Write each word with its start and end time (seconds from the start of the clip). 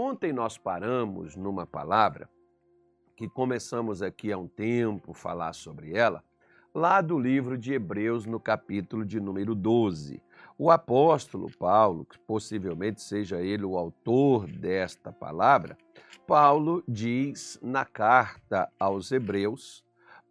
Ontem 0.00 0.32
nós 0.32 0.56
paramos 0.56 1.34
numa 1.34 1.66
palavra 1.66 2.30
que 3.16 3.28
começamos 3.28 4.00
aqui 4.00 4.30
há 4.30 4.38
um 4.38 4.46
tempo 4.46 5.12
falar 5.12 5.52
sobre 5.52 5.92
ela, 5.92 6.22
lá 6.72 7.00
do 7.00 7.18
livro 7.18 7.58
de 7.58 7.72
Hebreus, 7.72 8.24
no 8.24 8.38
capítulo 8.38 9.04
de 9.04 9.18
número 9.18 9.56
12. 9.56 10.22
O 10.56 10.70
apóstolo 10.70 11.50
Paulo, 11.50 12.04
que 12.04 12.16
possivelmente 12.16 13.02
seja 13.02 13.42
ele 13.42 13.64
o 13.64 13.76
autor 13.76 14.46
desta 14.46 15.10
palavra, 15.10 15.76
Paulo 16.28 16.84
diz 16.86 17.58
na 17.60 17.84
carta 17.84 18.70
aos 18.78 19.10
Hebreus 19.10 19.84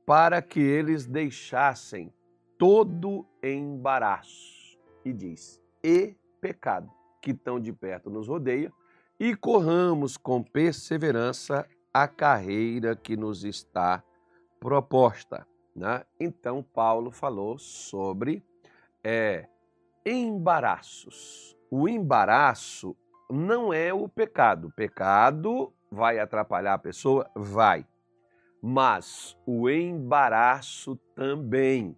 para 0.05 0.41
que 0.41 0.61
eles 0.61 1.05
deixassem 1.05 2.13
todo 2.57 3.25
embaraço. 3.43 4.79
E 5.04 5.11
diz: 5.11 5.61
e 5.84 6.15
pecado, 6.39 6.89
que 7.21 7.34
tão 7.34 7.59
de 7.59 7.73
perto 7.73 8.09
nos 8.09 8.29
rodeia, 8.29 8.71
e 9.20 9.36
corramos 9.36 10.18
com 10.18 10.43
perseverança 10.43 11.68
a 11.93 12.07
carreira 12.07 12.96
que 12.96 13.18
nos 13.18 13.43
está 13.43 14.04
proposta. 14.59 15.47
Né? 15.75 16.04
Então, 16.19 16.64
Paulo 16.64 17.11
falou 17.11 17.57
sobre 17.57 18.43
é, 19.04 19.47
embaraços. 20.06 21.56
O 21.69 21.87
embaraço 21.87 22.95
não 23.29 23.73
é 23.73 23.93
o 23.93 24.07
pecado. 24.07 24.68
O 24.68 24.71
pecado 24.71 25.73
vai 25.92 26.20
atrapalhar 26.20 26.75
a 26.75 26.79
pessoa? 26.79 27.29
Vai. 27.36 27.86
Mas 28.61 29.37
o 29.45 29.70
embaraço 29.70 30.95
também, 31.15 31.97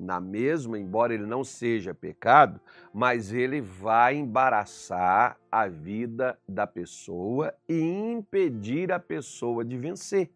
na 0.00 0.20
mesma, 0.20 0.78
embora 0.78 1.14
ele 1.14 1.26
não 1.26 1.44
seja 1.44 1.94
pecado, 1.94 2.60
mas 2.92 3.32
ele 3.32 3.60
vai 3.60 4.16
embaraçar 4.16 5.38
a 5.50 5.68
vida 5.68 6.38
da 6.48 6.66
pessoa 6.66 7.54
e 7.68 7.80
impedir 7.80 8.90
a 8.90 8.98
pessoa 8.98 9.64
de 9.64 9.76
vencer. 9.76 10.30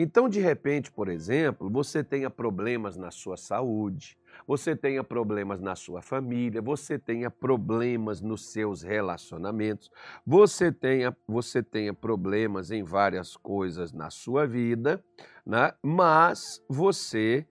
Então, 0.00 0.28
de 0.28 0.38
repente, 0.38 0.92
por 0.92 1.08
exemplo, 1.08 1.68
você 1.68 2.04
tenha 2.04 2.30
problemas 2.30 2.96
na 2.96 3.10
sua 3.10 3.36
saúde, 3.36 4.16
você 4.46 4.76
tenha 4.76 5.02
problemas 5.02 5.60
na 5.60 5.74
sua 5.74 6.00
família, 6.00 6.62
você 6.62 6.98
tenha 6.98 7.30
problemas 7.30 8.20
nos 8.20 8.52
seus 8.52 8.82
relacionamentos, 8.82 9.90
você 10.24 10.70
tenha, 10.70 11.16
você 11.26 11.62
tenha 11.62 11.92
problemas 11.92 12.70
em 12.70 12.84
várias 12.84 13.36
coisas 13.36 13.92
na 13.92 14.08
sua 14.08 14.46
vida, 14.46 15.02
né? 15.44 15.72
mas 15.82 16.62
você 16.68 17.46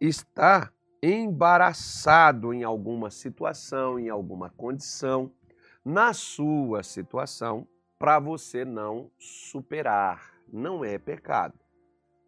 está 0.00 0.72
embaraçado 1.02 2.52
em 2.52 2.62
alguma 2.62 3.10
situação, 3.10 3.98
em 3.98 4.08
alguma 4.08 4.50
condição, 4.50 5.32
na 5.84 6.12
sua 6.12 6.82
situação, 6.82 7.66
para 7.98 8.18
você 8.18 8.64
não 8.64 9.10
superar. 9.18 10.34
Não 10.52 10.84
é 10.84 10.98
pecado 10.98 11.54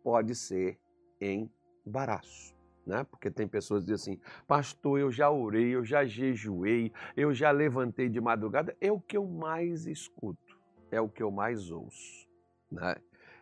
pode 0.03 0.35
ser 0.35 0.79
embaraço. 1.21 2.55
Né? 2.85 3.05
Porque 3.05 3.31
tem 3.31 3.47
pessoas 3.47 3.85
que 3.85 3.93
dizem 3.93 4.15
assim, 4.15 4.23
pastor, 4.47 4.99
eu 4.99 5.11
já 5.11 5.31
orei, 5.31 5.75
eu 5.75 5.85
já 5.85 6.05
jejuei, 6.05 6.93
eu 7.17 7.33
já 7.33 7.51
levantei 7.53 8.09
de 8.09 8.21
madrugada. 8.21 8.77
É 8.81 8.91
o 8.91 9.01
que 9.01 9.17
eu 9.17 9.25
mais 9.27 9.87
escuto, 9.87 10.59
é 10.91 11.01
o 11.01 11.09
que 11.09 11.23
eu 11.23 11.31
mais 11.31 11.71
ouço. 11.71 12.29
Né? 12.71 12.97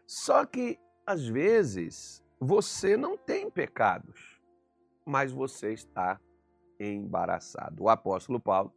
Só 0.07 0.45
que, 0.45 0.79
às 1.07 1.27
vezes, 1.27 2.23
você 2.39 2.97
não 2.97 3.17
tem 3.17 3.51
pecados, 3.51 4.30
mas 5.11 5.33
você 5.33 5.73
está 5.73 6.21
embaraçado. 6.79 7.83
O 7.83 7.89
apóstolo 7.89 8.41
Paulo 8.41 8.73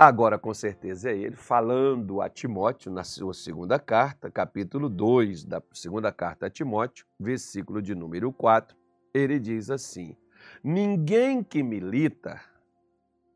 Agora, 0.00 0.38
com 0.38 0.54
certeza, 0.54 1.10
é 1.10 1.18
ele 1.18 1.34
falando 1.34 2.22
a 2.22 2.28
Timóteo 2.28 2.92
na 2.92 3.02
sua 3.02 3.34
segunda 3.34 3.80
carta, 3.80 4.30
capítulo 4.30 4.88
2 4.88 5.44
da 5.44 5.60
segunda 5.72 6.12
carta 6.12 6.46
a 6.46 6.50
Timóteo, 6.50 7.04
versículo 7.18 7.82
de 7.82 7.96
número 7.96 8.32
4, 8.32 8.76
ele 9.12 9.40
diz 9.40 9.70
assim: 9.70 10.16
Ninguém 10.62 11.42
que 11.42 11.64
milita, 11.64 12.40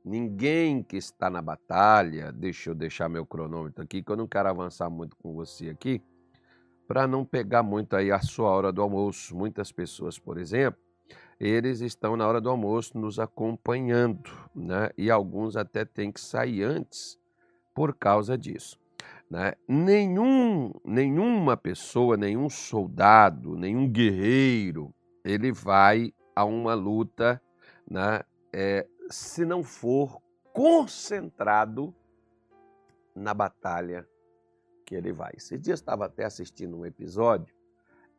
ninguém 0.05 0.85
que 0.85 0.97
está 0.97 1.29
na 1.29 1.43
batalha, 1.43 2.31
deixa 2.31 2.71
eu 2.71 2.77
deixar 2.77 3.09
meu 3.09 3.27
cronômetro 3.27 3.83
aqui, 3.83 4.01
que 4.01 4.13
eu 4.13 4.17
não 4.17 4.29
quero 4.29 4.49
avançar 4.49 4.89
muito 4.89 5.17
com 5.17 5.35
você 5.35 5.69
aqui, 5.69 6.01
para 6.87 7.09
não 7.09 7.25
pegar 7.25 7.65
muito 7.65 7.97
aí 7.97 8.13
a 8.13 8.21
sua 8.21 8.51
hora 8.51 8.73
do 8.73 8.81
almoço. 8.81 9.37
Muitas 9.37 9.73
pessoas, 9.73 10.17
por 10.17 10.39
exemplo, 10.39 10.81
eles 11.49 11.81
estão 11.81 12.17
na 12.17 12.27
hora 12.27 12.41
do 12.41 12.49
almoço 12.49 12.97
nos 12.97 13.19
acompanhando, 13.19 14.31
né? 14.55 14.91
E 14.97 15.11
alguns 15.11 15.57
até 15.57 15.85
têm 15.85 16.13
que 16.13 16.21
sair 16.21 16.63
antes 16.63 17.19
por 17.75 17.95
causa 17.95 18.39
disso. 18.39 18.79
Né? 19.29 19.55
Nenhum, 19.67 20.73
nenhuma 20.85 21.57
pessoa, 21.57 22.17
nenhum 22.17 22.49
soldado, 22.51 23.57
nenhum 23.57 23.89
guerreiro, 23.89 24.95
ele 25.25 25.51
vai 25.51 26.13
a 26.37 26.45
uma 26.45 26.75
luta, 26.75 27.43
né? 27.91 28.21
É, 28.53 28.87
se 29.11 29.45
não 29.45 29.63
for 29.63 30.21
concentrado 30.53 31.95
na 33.17 33.35
batalha 33.35 34.07
que 34.85 34.95
ele 34.95 35.13
vai. 35.13 35.33
Esse 35.37 35.59
dia 35.59 35.75
estava 35.75 36.07
até 36.07 36.25
assistindo 36.25 36.77
um 36.77 36.87
episódio 36.87 37.55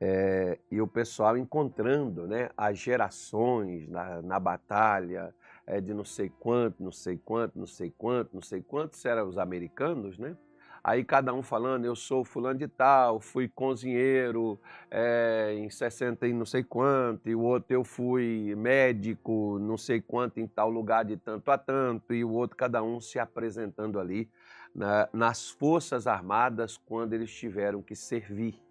é, 0.05 0.59
e 0.69 0.81
o 0.81 0.87
pessoal 0.87 1.37
encontrando 1.37 2.27
né, 2.27 2.49
as 2.57 2.77
gerações 2.77 3.87
na, 3.87 4.21
na 4.21 4.37
batalha 4.37 5.33
é, 5.65 5.79
de 5.79 5.93
não 5.93 6.03
sei 6.03 6.27
quanto, 6.27 6.83
não 6.83 6.91
sei 6.91 7.17
quanto, 7.17 7.57
não 7.57 7.65
sei 7.65 7.89
quanto, 7.97 8.33
não 8.33 8.41
sei 8.41 8.61
quantos 8.61 9.05
eram 9.05 9.29
os 9.29 9.37
americanos, 9.37 10.17
né? 10.17 10.35
Aí 10.83 11.05
cada 11.05 11.33
um 11.33 11.41
falando, 11.41 11.85
eu 11.85 11.95
sou 11.95 12.25
fulano 12.25 12.59
de 12.59 12.67
tal, 12.67 13.21
fui 13.21 13.47
cozinheiro 13.47 14.59
é, 14.91 15.55
em 15.57 15.69
60 15.69 16.27
e 16.27 16.33
não 16.33 16.45
sei 16.45 16.65
quanto, 16.65 17.29
e 17.29 17.33
o 17.33 17.39
outro 17.39 17.73
eu 17.73 17.85
fui 17.85 18.53
médico, 18.57 19.57
não 19.61 19.77
sei 19.77 20.01
quanto, 20.01 20.41
em 20.41 20.47
tal 20.47 20.69
lugar 20.69 21.05
de 21.05 21.15
tanto 21.15 21.49
a 21.49 21.57
tanto, 21.57 22.13
e 22.13 22.25
o 22.25 22.31
outro, 22.31 22.57
cada 22.57 22.83
um 22.83 22.99
se 22.99 23.17
apresentando 23.19 23.97
ali 23.97 24.29
na, 24.75 25.07
nas 25.13 25.49
Forças 25.49 26.07
Armadas 26.07 26.75
quando 26.75 27.13
eles 27.13 27.33
tiveram 27.33 27.81
que 27.81 27.95
servir, 27.95 28.61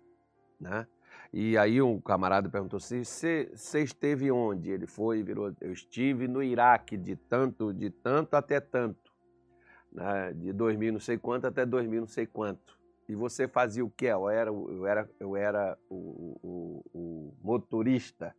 né? 0.60 0.87
E 1.32 1.56
aí 1.56 1.81
um 1.81 1.98
camarada 1.98 2.48
perguntou 2.48 2.76
assim, 2.76 3.03
você 3.03 3.50
esteve 3.75 4.31
onde? 4.31 4.70
Ele 4.70 4.87
foi 4.87 5.20
e 5.20 5.22
virou, 5.22 5.53
eu 5.60 5.72
estive 5.72 6.28
no 6.28 6.43
Iraque 6.43 6.97
de 6.97 7.16
tanto, 7.16 7.72
de 7.72 7.88
tanto 7.88 8.34
até 8.34 8.60
tanto. 8.60 9.10
Né? 9.91 10.32
De 10.34 10.53
2000 10.53 10.92
não 10.92 11.00
sei 11.00 11.16
quanto 11.16 11.47
até 11.47 11.65
2000 11.65 12.00
não 12.00 12.09
sei 12.09 12.26
quanto. 12.26 12.78
E 13.09 13.15
você 13.15 13.48
fazia 13.48 13.84
o 13.84 13.91
quê? 13.91 14.06
Eu 14.06 14.28
era, 14.28 14.50
eu 14.50 14.87
era, 14.87 15.10
eu 15.19 15.37
era 15.37 15.78
o, 15.88 16.38
o, 16.42 16.84
o 16.94 17.34
motorista, 17.42 18.34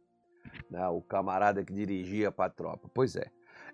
né? 0.70 0.88
o 0.88 1.02
camarada 1.02 1.64
que 1.64 1.74
dirigia 1.74 2.32
para 2.32 2.46
a 2.46 2.50
tropa. 2.50 2.90
Pois 2.94 3.16
é. 3.16 3.32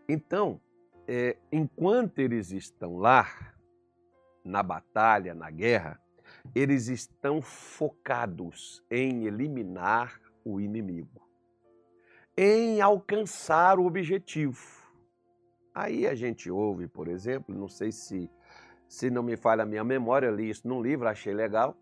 Então, 0.07 0.61
é, 1.07 1.35
enquanto 1.51 2.19
eles 2.19 2.51
estão 2.51 2.97
lá, 2.97 3.27
na 4.43 4.63
batalha, 4.63 5.33
na 5.35 5.51
guerra, 5.51 5.99
eles 6.55 6.87
estão 6.87 7.41
focados 7.41 8.83
em 8.89 9.25
eliminar 9.25 10.19
o 10.43 10.59
inimigo, 10.59 11.27
em 12.37 12.81
alcançar 12.81 13.79
o 13.79 13.85
objetivo. 13.85 14.79
Aí 15.73 16.07
a 16.07 16.15
gente 16.15 16.49
ouve, 16.49 16.87
por 16.87 17.07
exemplo, 17.07 17.55
não 17.55 17.67
sei 17.67 17.91
se, 17.91 18.29
se 18.87 19.09
não 19.09 19.23
me 19.23 19.37
falha 19.37 19.63
a 19.63 19.65
minha 19.65 19.83
memória, 19.83 20.29
li 20.29 20.49
isso 20.49 20.67
num 20.67 20.81
livro, 20.81 21.07
achei 21.07 21.33
legal. 21.33 21.77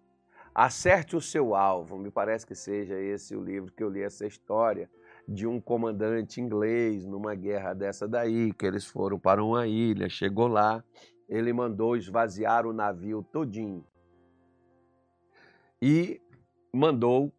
Acerte 0.53 1.15
o 1.15 1.21
seu 1.21 1.55
alvo, 1.55 1.97
me 1.97 2.09
parece 2.09 2.45
que 2.45 2.55
seja 2.55 2.99
esse 2.99 3.35
o 3.35 3.43
livro 3.43 3.71
que 3.71 3.83
eu 3.83 3.89
li 3.89 4.01
essa 4.01 4.25
história 4.25 4.89
de 5.27 5.45
um 5.45 5.61
comandante 5.61 6.41
inglês 6.41 7.05
numa 7.05 7.35
guerra 7.35 7.73
dessa 7.73 8.07
daí, 8.07 8.51
que 8.53 8.65
eles 8.65 8.85
foram 8.85 9.19
para 9.19 9.43
uma 9.43 9.67
ilha, 9.67 10.09
chegou 10.09 10.47
lá, 10.47 10.83
ele 11.29 11.53
mandou 11.53 11.95
esvaziar 11.95 12.65
o 12.65 12.73
navio 12.73 13.21
todinho 13.21 13.85
e 15.81 16.21
mandou, 16.73 17.33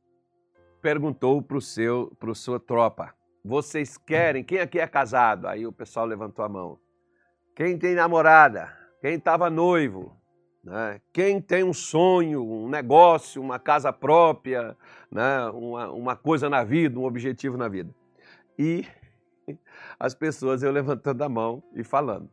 perguntou 0.80 1.42
para 1.42 1.60
seu, 1.60 2.14
para 2.18 2.34
sua 2.34 2.60
tropa: 2.60 3.14
vocês 3.44 3.96
querem? 3.96 4.44
Quem 4.44 4.60
aqui 4.60 4.78
é 4.78 4.86
casado? 4.86 5.46
Aí 5.48 5.66
o 5.66 5.72
pessoal 5.72 6.06
levantou 6.06 6.44
a 6.44 6.48
mão. 6.48 6.78
Quem 7.54 7.78
tem 7.78 7.94
namorada? 7.94 8.72
Quem 9.00 9.14
estava 9.14 9.50
noivo? 9.50 10.16
Né? 10.62 11.00
Quem 11.12 11.40
tem 11.40 11.64
um 11.64 11.72
sonho, 11.72 12.44
um 12.44 12.68
negócio, 12.68 13.40
uma 13.40 13.58
casa 13.58 13.92
própria, 13.92 14.76
né? 15.10 15.46
uma, 15.50 15.90
uma 15.90 16.16
coisa 16.16 16.48
na 16.48 16.62
vida, 16.62 16.98
um 16.98 17.04
objetivo 17.04 17.56
na 17.56 17.68
vida? 17.68 17.94
E 18.58 18.86
as 19.98 20.14
pessoas 20.14 20.62
eu 20.62 20.70
levantando 20.70 21.22
a 21.22 21.28
mão 21.28 21.62
e 21.74 21.82
falando. 21.82 22.30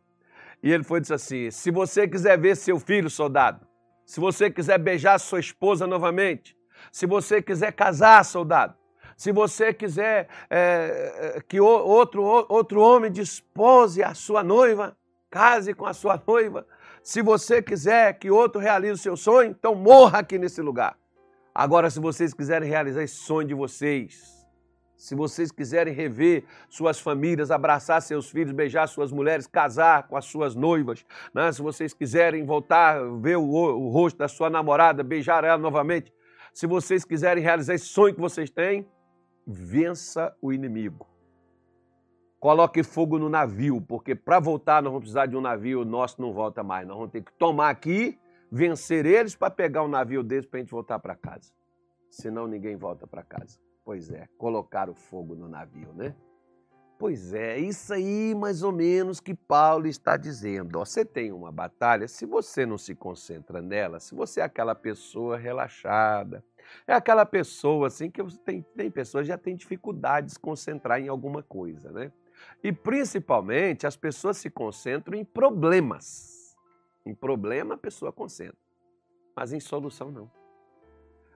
E 0.62 0.72
ele 0.72 0.84
foi 0.84 1.00
disse 1.00 1.14
assim: 1.14 1.50
se 1.52 1.72
você 1.72 2.08
quiser 2.08 2.38
ver 2.40 2.56
seu 2.56 2.80
filho, 2.80 3.10
soldado, 3.10 3.65
se 4.06 4.20
você 4.20 4.50
quiser 4.52 4.78
beijar 4.78 5.20
sua 5.20 5.40
esposa 5.40 5.88
novamente, 5.88 6.56
se 6.92 7.06
você 7.06 7.42
quiser 7.42 7.72
casar, 7.72 8.24
soldado, 8.24 8.76
se 9.18 9.32
você 9.32 9.74
quiser 9.74 10.28
é, 10.50 11.42
que 11.48 11.60
outro, 11.60 12.24
outro 12.50 12.82
homem 12.82 13.12
dispose 13.12 14.04
a 14.04 14.14
sua 14.14 14.44
noiva, 14.44 14.96
case 15.32 15.74
com 15.74 15.86
a 15.86 15.94
sua 15.94 16.22
noiva, 16.28 16.66
Se 17.02 17.22
você 17.22 17.62
quiser 17.62 18.18
que 18.18 18.32
outro 18.32 18.60
realize 18.60 18.94
o 18.94 18.98
seu 18.98 19.16
sonho, 19.16 19.52
então 19.52 19.76
morra 19.76 20.20
aqui 20.20 20.40
nesse 20.40 20.62
lugar. 20.62 20.98
Agora, 21.54 21.90
se 21.90 22.00
vocês 22.00 22.34
quiserem 22.34 22.68
realizar 22.68 23.04
esse 23.04 23.16
sonho 23.16 23.48
de 23.48 23.54
vocês, 23.54 24.35
se 24.98 25.16
vocês 25.16 25.52
quiserem 25.52 25.94
rever 25.94 26.44
suas 26.70 27.00
famílias, 27.00 27.52
abraçar 27.52 28.02
seus 28.02 28.30
filhos, 28.30 28.52
beijar 28.52 28.88
suas 28.88 29.12
mulheres, 29.12 29.48
casar 29.48 30.08
com 30.08 30.16
as 30.16 30.26
suas 30.26 30.56
noivas, 30.56 31.06
né? 31.34 31.52
se 31.52 31.62
vocês 31.62 31.94
quiserem 31.94 32.46
voltar, 32.46 33.00
ver 33.20 33.38
o, 33.38 33.44
o 33.44 33.90
rosto 33.90 34.18
da 34.18 34.28
sua 34.28 34.50
namorada, 34.50 35.04
beijar 35.04 35.44
ela 35.44 35.58
novamente, 35.58 36.14
se 36.54 36.66
vocês 36.66 37.04
quiserem 37.04 37.44
realizar 37.44 37.74
esse 37.74 37.88
sonho 37.88 38.16
que 38.16 38.22
vocês 38.22 38.50
têm, 38.50 38.88
vença 39.46 40.36
o 40.42 40.54
inimigo. 40.54 41.06
Coloque 42.40 42.84
fogo 42.84 43.18
no 43.18 43.28
navio, 43.28 43.82
porque 43.82 44.16
para 44.16 44.40
voltar 44.40 44.82
nós 44.82 44.92
vamos 44.92 45.02
precisar 45.02 45.26
de 45.26 45.36
um 45.36 45.42
navio, 45.42 45.84
nosso 45.84 46.22
não 46.22 46.32
volta 46.32 46.64
mais. 46.64 46.88
Nós 46.88 46.96
vamos 46.96 47.12
ter 47.12 47.24
que 47.24 47.34
tomar 47.34 47.70
aqui, 47.70 48.20
vencer 48.52 49.06
eles 49.06 49.36
para 49.36 49.50
pegar 49.50 49.82
o 49.82 49.86
um 49.86 49.90
navio 49.90 50.24
deles 50.24 50.46
para 50.46 50.60
a 50.60 50.62
gente 50.62 50.72
voltar 50.72 51.00
para 51.00 51.16
casa. 51.16 51.52
Senão 52.10 52.48
ninguém 52.48 52.78
volta 52.78 53.06
para 53.08 53.24
casa. 53.24 53.65
Pois 53.86 54.10
é, 54.10 54.28
colocar 54.36 54.90
o 54.90 54.96
fogo 54.96 55.36
no 55.36 55.48
navio, 55.48 55.94
né? 55.94 56.16
Pois 56.98 57.34
é, 57.34 57.60
isso 57.60 57.94
aí 57.94 58.34
mais 58.34 58.64
ou 58.64 58.72
menos 58.72 59.20
que 59.20 59.36
Paulo 59.36 59.86
está 59.86 60.18
dizendo. 60.18 60.80
Você 60.80 61.06
tem 61.06 61.32
uma 61.32 61.52
batalha, 61.52 62.08
se 62.08 62.26
você 62.26 62.66
não 62.66 62.80
se 62.80 62.96
concentra 62.96 63.62
nela, 63.62 64.00
se 64.00 64.16
você 64.16 64.42
é 64.42 64.44
aquela 64.44 64.74
pessoa 64.74 65.38
relaxada, 65.38 66.44
é 66.88 66.94
aquela 66.94 67.26
pessoa 67.26 67.88
assim 67.88 68.10
que 68.10 68.24
tem, 68.40 68.64
tem 68.76 68.90
pessoas 68.90 69.24
que 69.24 69.28
já 69.28 69.38
têm 69.38 69.56
dificuldade 69.56 70.28
de 70.28 70.34
se 70.34 70.40
concentrar 70.40 71.00
em 71.00 71.08
alguma 71.08 71.44
coisa, 71.44 71.92
né? 71.92 72.12
E 72.64 72.72
principalmente 72.72 73.86
as 73.86 73.96
pessoas 73.96 74.38
se 74.38 74.50
concentram 74.50 75.16
em 75.16 75.24
problemas. 75.24 76.58
Em 77.06 77.14
problema 77.14 77.76
a 77.76 77.78
pessoa 77.78 78.12
concentra, 78.12 78.58
mas 79.36 79.54
em 79.54 79.60
solução 79.60 80.10
não. 80.10 80.45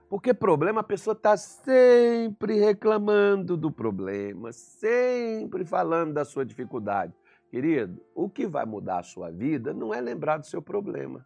Porque 0.09 0.33
problema 0.33 0.81
a 0.81 0.83
pessoa 0.83 1.13
está 1.13 1.37
sempre 1.37 2.55
reclamando 2.59 3.55
do 3.55 3.71
problema, 3.71 4.51
sempre 4.51 5.63
falando 5.63 6.13
da 6.13 6.25
sua 6.25 6.43
dificuldade. 6.43 7.13
Querido, 7.49 8.01
o 8.15 8.27
que 8.27 8.47
vai 8.47 8.65
mudar 8.65 8.99
a 8.99 9.03
sua 9.03 9.29
vida 9.29 9.71
não 9.71 9.93
é 9.93 10.01
lembrar 10.01 10.37
do 10.37 10.47
seu 10.47 10.61
problema, 10.61 11.25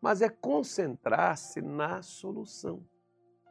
mas 0.00 0.22
é 0.22 0.28
concentrar-se 0.28 1.60
na 1.60 2.02
solução. 2.02 2.84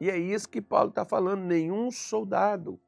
E 0.00 0.10
é 0.10 0.16
isso 0.16 0.48
que 0.48 0.62
Paulo 0.62 0.88
está 0.88 1.04
falando: 1.04 1.42
nenhum 1.42 1.90
soldado 1.90 2.80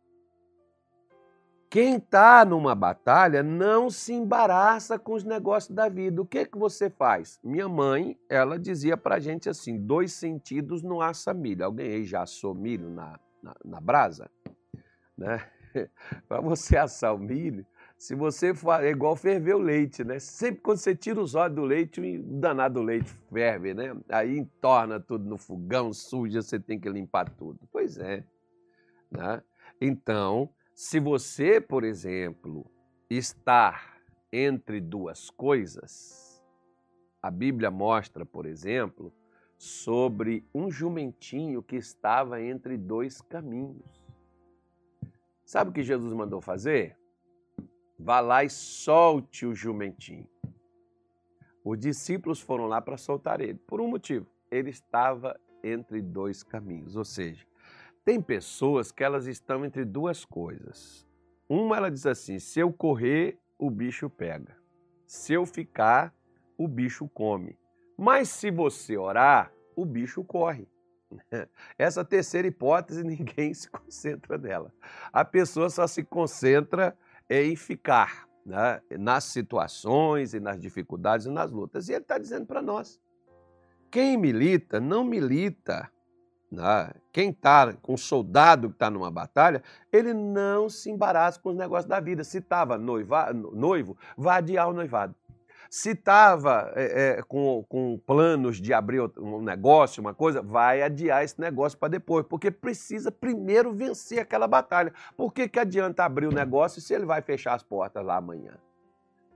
quem 1.74 1.96
está 1.96 2.44
numa 2.44 2.72
batalha 2.72 3.42
não 3.42 3.90
se 3.90 4.12
embaraça 4.12 4.96
com 4.96 5.12
os 5.14 5.24
negócios 5.24 5.74
da 5.74 5.88
vida. 5.88 6.22
O 6.22 6.24
que 6.24 6.46
que 6.46 6.56
você 6.56 6.88
faz? 6.88 7.40
Minha 7.42 7.68
mãe, 7.68 8.16
ela 8.28 8.56
dizia 8.56 8.96
para 8.96 9.18
gente 9.18 9.48
assim: 9.48 9.76
dois 9.76 10.12
sentidos 10.12 10.84
não 10.84 11.00
assa 11.00 11.34
milho. 11.34 11.64
Alguém 11.64 11.94
aí 11.94 12.04
já 12.04 12.22
assou 12.22 12.54
milho 12.54 12.88
na, 12.90 13.18
na, 13.42 13.56
na 13.64 13.80
brasa? 13.80 14.30
Né? 15.18 15.44
para 16.28 16.40
você 16.40 16.76
assar 16.76 17.12
o 17.12 17.18
milho, 17.18 17.66
se 17.98 18.14
você 18.14 18.54
for, 18.54 18.80
é 18.80 18.90
igual 18.90 19.16
ferver 19.16 19.56
o 19.56 19.58
leite, 19.58 20.04
né? 20.04 20.20
Sempre 20.20 20.60
quando 20.60 20.78
você 20.78 20.94
tira 20.94 21.20
os 21.20 21.34
olhos 21.34 21.56
do 21.56 21.64
leite, 21.64 22.00
o 22.00 22.38
danado 22.38 22.80
leite 22.82 23.10
ferve, 23.32 23.74
né? 23.74 23.96
Aí 24.08 24.38
entorna 24.38 25.00
tudo 25.00 25.28
no 25.28 25.36
fogão, 25.36 25.92
suja, 25.92 26.40
você 26.40 26.60
tem 26.60 26.78
que 26.78 26.88
limpar 26.88 27.28
tudo. 27.30 27.58
Pois 27.72 27.98
é. 27.98 28.22
Né? 29.10 29.42
Então, 29.80 30.48
se 30.74 30.98
você, 30.98 31.60
por 31.60 31.84
exemplo, 31.84 32.66
está 33.08 33.80
entre 34.32 34.80
duas 34.80 35.30
coisas, 35.30 36.42
a 37.22 37.30
Bíblia 37.30 37.70
mostra, 37.70 38.26
por 38.26 38.44
exemplo, 38.44 39.12
sobre 39.56 40.44
um 40.52 40.68
jumentinho 40.70 41.62
que 41.62 41.76
estava 41.76 42.42
entre 42.42 42.76
dois 42.76 43.22
caminhos. 43.22 44.04
Sabe 45.44 45.70
o 45.70 45.72
que 45.72 45.82
Jesus 45.82 46.12
mandou 46.12 46.40
fazer? 46.40 46.98
Vá 47.96 48.18
lá 48.18 48.42
e 48.42 48.50
solte 48.50 49.46
o 49.46 49.54
jumentinho. 49.54 50.28
Os 51.64 51.78
discípulos 51.78 52.40
foram 52.40 52.66
lá 52.66 52.80
para 52.80 52.96
soltar 52.96 53.40
ele, 53.40 53.58
por 53.58 53.80
um 53.80 53.86
motivo. 53.86 54.26
Ele 54.50 54.70
estava 54.70 55.38
entre 55.62 56.02
dois 56.02 56.42
caminhos, 56.42 56.96
ou 56.96 57.04
seja, 57.04 57.46
tem 58.04 58.20
pessoas 58.20 58.92
que 58.92 59.02
elas 59.02 59.26
estão 59.26 59.64
entre 59.64 59.84
duas 59.84 60.24
coisas. 60.24 61.06
Uma, 61.48 61.76
ela 61.76 61.90
diz 61.90 62.06
assim: 62.06 62.38
se 62.38 62.60
eu 62.60 62.72
correr, 62.72 63.38
o 63.58 63.70
bicho 63.70 64.10
pega. 64.10 64.56
Se 65.06 65.32
eu 65.32 65.46
ficar, 65.46 66.14
o 66.58 66.68
bicho 66.68 67.08
come. 67.08 67.58
Mas 67.96 68.28
se 68.28 68.50
você 68.50 68.96
orar, 68.96 69.52
o 69.76 69.84
bicho 69.84 70.22
corre. 70.24 70.68
Essa 71.78 72.04
terceira 72.04 72.48
hipótese, 72.48 73.02
ninguém 73.04 73.54
se 73.54 73.70
concentra 73.70 74.36
nela. 74.36 74.72
A 75.12 75.24
pessoa 75.24 75.70
só 75.70 75.86
se 75.86 76.02
concentra 76.02 76.96
em 77.30 77.56
ficar 77.56 78.28
né? 78.44 78.80
nas 78.98 79.24
situações 79.24 80.34
e 80.34 80.40
nas 80.40 80.60
dificuldades 80.60 81.26
e 81.26 81.30
nas 81.30 81.50
lutas. 81.50 81.88
E 81.88 81.92
ele 81.92 82.02
está 82.02 82.18
dizendo 82.18 82.46
para 82.46 82.60
nós: 82.60 83.00
quem 83.90 84.16
milita, 84.16 84.80
não 84.80 85.04
milita? 85.04 85.90
Quem 87.12 87.30
está 87.30 87.72
com 87.74 87.94
um 87.94 87.96
soldado 87.96 88.68
que 88.68 88.74
está 88.74 88.90
numa 88.90 89.10
batalha, 89.10 89.62
ele 89.92 90.12
não 90.12 90.68
se 90.68 90.90
embaraça 90.90 91.38
com 91.40 91.50
os 91.50 91.56
negócios 91.56 91.88
da 91.88 92.00
vida. 92.00 92.24
Se 92.24 92.38
estava 92.38 92.76
noivo, 92.76 93.96
vai 94.16 94.38
adiar 94.38 94.68
o 94.68 94.72
noivado. 94.72 95.14
Se 95.70 95.90
estava 95.90 96.72
é, 96.76 97.18
é, 97.18 97.22
com, 97.22 97.64
com 97.68 97.98
planos 98.06 98.60
de 98.60 98.72
abrir 98.72 99.00
um 99.18 99.42
negócio, 99.42 100.00
uma 100.00 100.14
coisa, 100.14 100.40
vai 100.40 100.82
adiar 100.82 101.24
esse 101.24 101.40
negócio 101.40 101.76
para 101.76 101.88
depois, 101.88 102.24
porque 102.28 102.48
precisa 102.48 103.10
primeiro 103.10 103.72
vencer 103.72 104.20
aquela 104.20 104.46
batalha. 104.46 104.92
Por 105.16 105.32
que, 105.32 105.48
que 105.48 105.58
adianta 105.58 106.04
abrir 106.04 106.26
o 106.28 106.32
negócio 106.32 106.80
se 106.80 106.94
ele 106.94 107.04
vai 107.04 107.22
fechar 107.22 107.54
as 107.54 107.64
portas 107.64 108.04
lá 108.04 108.18
amanhã? 108.18 108.56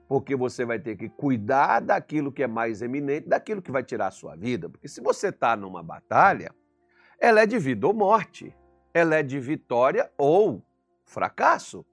Porque 0.08 0.36
você 0.36 0.64
vai 0.64 0.78
ter 0.78 0.96
que 0.96 1.08
cuidar 1.08 1.80
daquilo 1.80 2.30
que 2.30 2.44
é 2.44 2.46
mais 2.46 2.82
eminente, 2.82 3.28
daquilo 3.28 3.60
que 3.60 3.72
vai 3.72 3.82
tirar 3.82 4.06
a 4.06 4.12
sua 4.12 4.36
vida. 4.36 4.68
Porque 4.68 4.86
se 4.86 5.00
você 5.00 5.30
está 5.30 5.56
numa 5.56 5.82
batalha, 5.82 6.54
ela 7.18 7.42
é 7.42 7.46
de 7.46 7.58
vida 7.58 7.86
ou 7.86 7.92
morte. 7.92 8.54
Ela 8.94 9.16
é 9.16 9.22
de 9.22 9.38
vitória 9.38 10.10
ou 10.16 10.62
fracasso. 11.04 11.84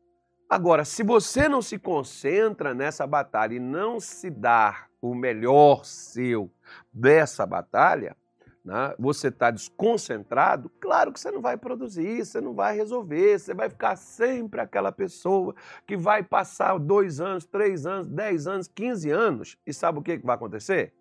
Agora, 0.50 0.86
se 0.86 1.04
você 1.04 1.50
não 1.50 1.62
se 1.62 1.80
concentra 1.80 2.74
nessa 2.74 3.08
batalha 3.08 3.56
e 3.56 3.60
não 3.60 4.00
se 4.00 4.30
dá 4.30 4.86
o 5.02 5.16
melhor 5.16 5.84
seu 5.84 6.52
dessa 6.94 7.46
batalha, 7.46 8.16
né, 8.64 8.96
você 8.98 9.28
está 9.28 9.52
desconcentrado, 9.52 10.72
claro 10.80 11.12
que 11.12 11.20
você 11.20 11.30
não 11.32 11.42
vai 11.42 11.58
produzir, 11.58 12.26
você 12.26 12.42
não 12.42 12.54
vai 12.54 12.76
resolver, 12.76 13.40
você 13.40 13.54
vai 13.54 13.70
ficar 13.70 13.96
sempre 13.96 14.62
aquela 14.62 14.92
pessoa 14.92 15.56
que 15.86 15.98
vai 15.98 16.24
passar 16.24 16.78
dois 16.80 17.20
anos, 17.20 17.46
três 17.46 17.86
anos, 17.86 18.08
dez 18.08 18.48
anos, 18.48 18.68
quinze 18.68 19.12
anos, 19.12 19.58
e 19.66 19.74
sabe 19.74 20.00
o 20.00 20.02
que 20.02 20.18
vai 20.18 20.36
acontecer? 20.36 20.94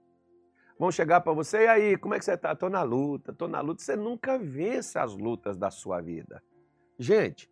Vão 0.79 0.91
chegar 0.91 1.21
para 1.21 1.33
você, 1.33 1.65
e 1.65 1.69
aí, 1.69 1.97
como 1.97 2.15
é 2.15 2.19
que 2.19 2.25
você 2.25 2.35
está? 2.35 2.53
Estou 2.53 2.71
na 2.71 2.83
luta, 2.83 3.33
estou 3.33 3.49
na 3.49 3.61
luta. 3.61 3.83
Você 3.83 3.97
nunca 3.97 4.39
vence 4.39 4.99
as 4.99 5.15
lutas 5.15 5.57
da 5.57 5.71
sua 5.71 6.01
vida. 6.01 6.43
Gente, 6.99 7.51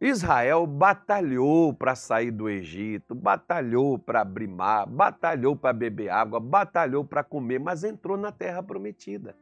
Israel 0.00 0.66
batalhou 0.66 1.72
para 1.72 1.94
sair 1.94 2.30
do 2.30 2.48
Egito, 2.48 3.14
batalhou 3.14 3.98
para 3.98 4.20
abrir 4.20 4.48
mar, 4.48 4.86
batalhou 4.86 5.56
para 5.56 5.72
beber 5.72 6.10
água, 6.10 6.40
batalhou 6.40 7.04
para 7.04 7.22
comer, 7.22 7.58
mas 7.58 7.84
entrou 7.84 8.16
na 8.16 8.32
terra 8.32 8.62
prometida 8.62 9.36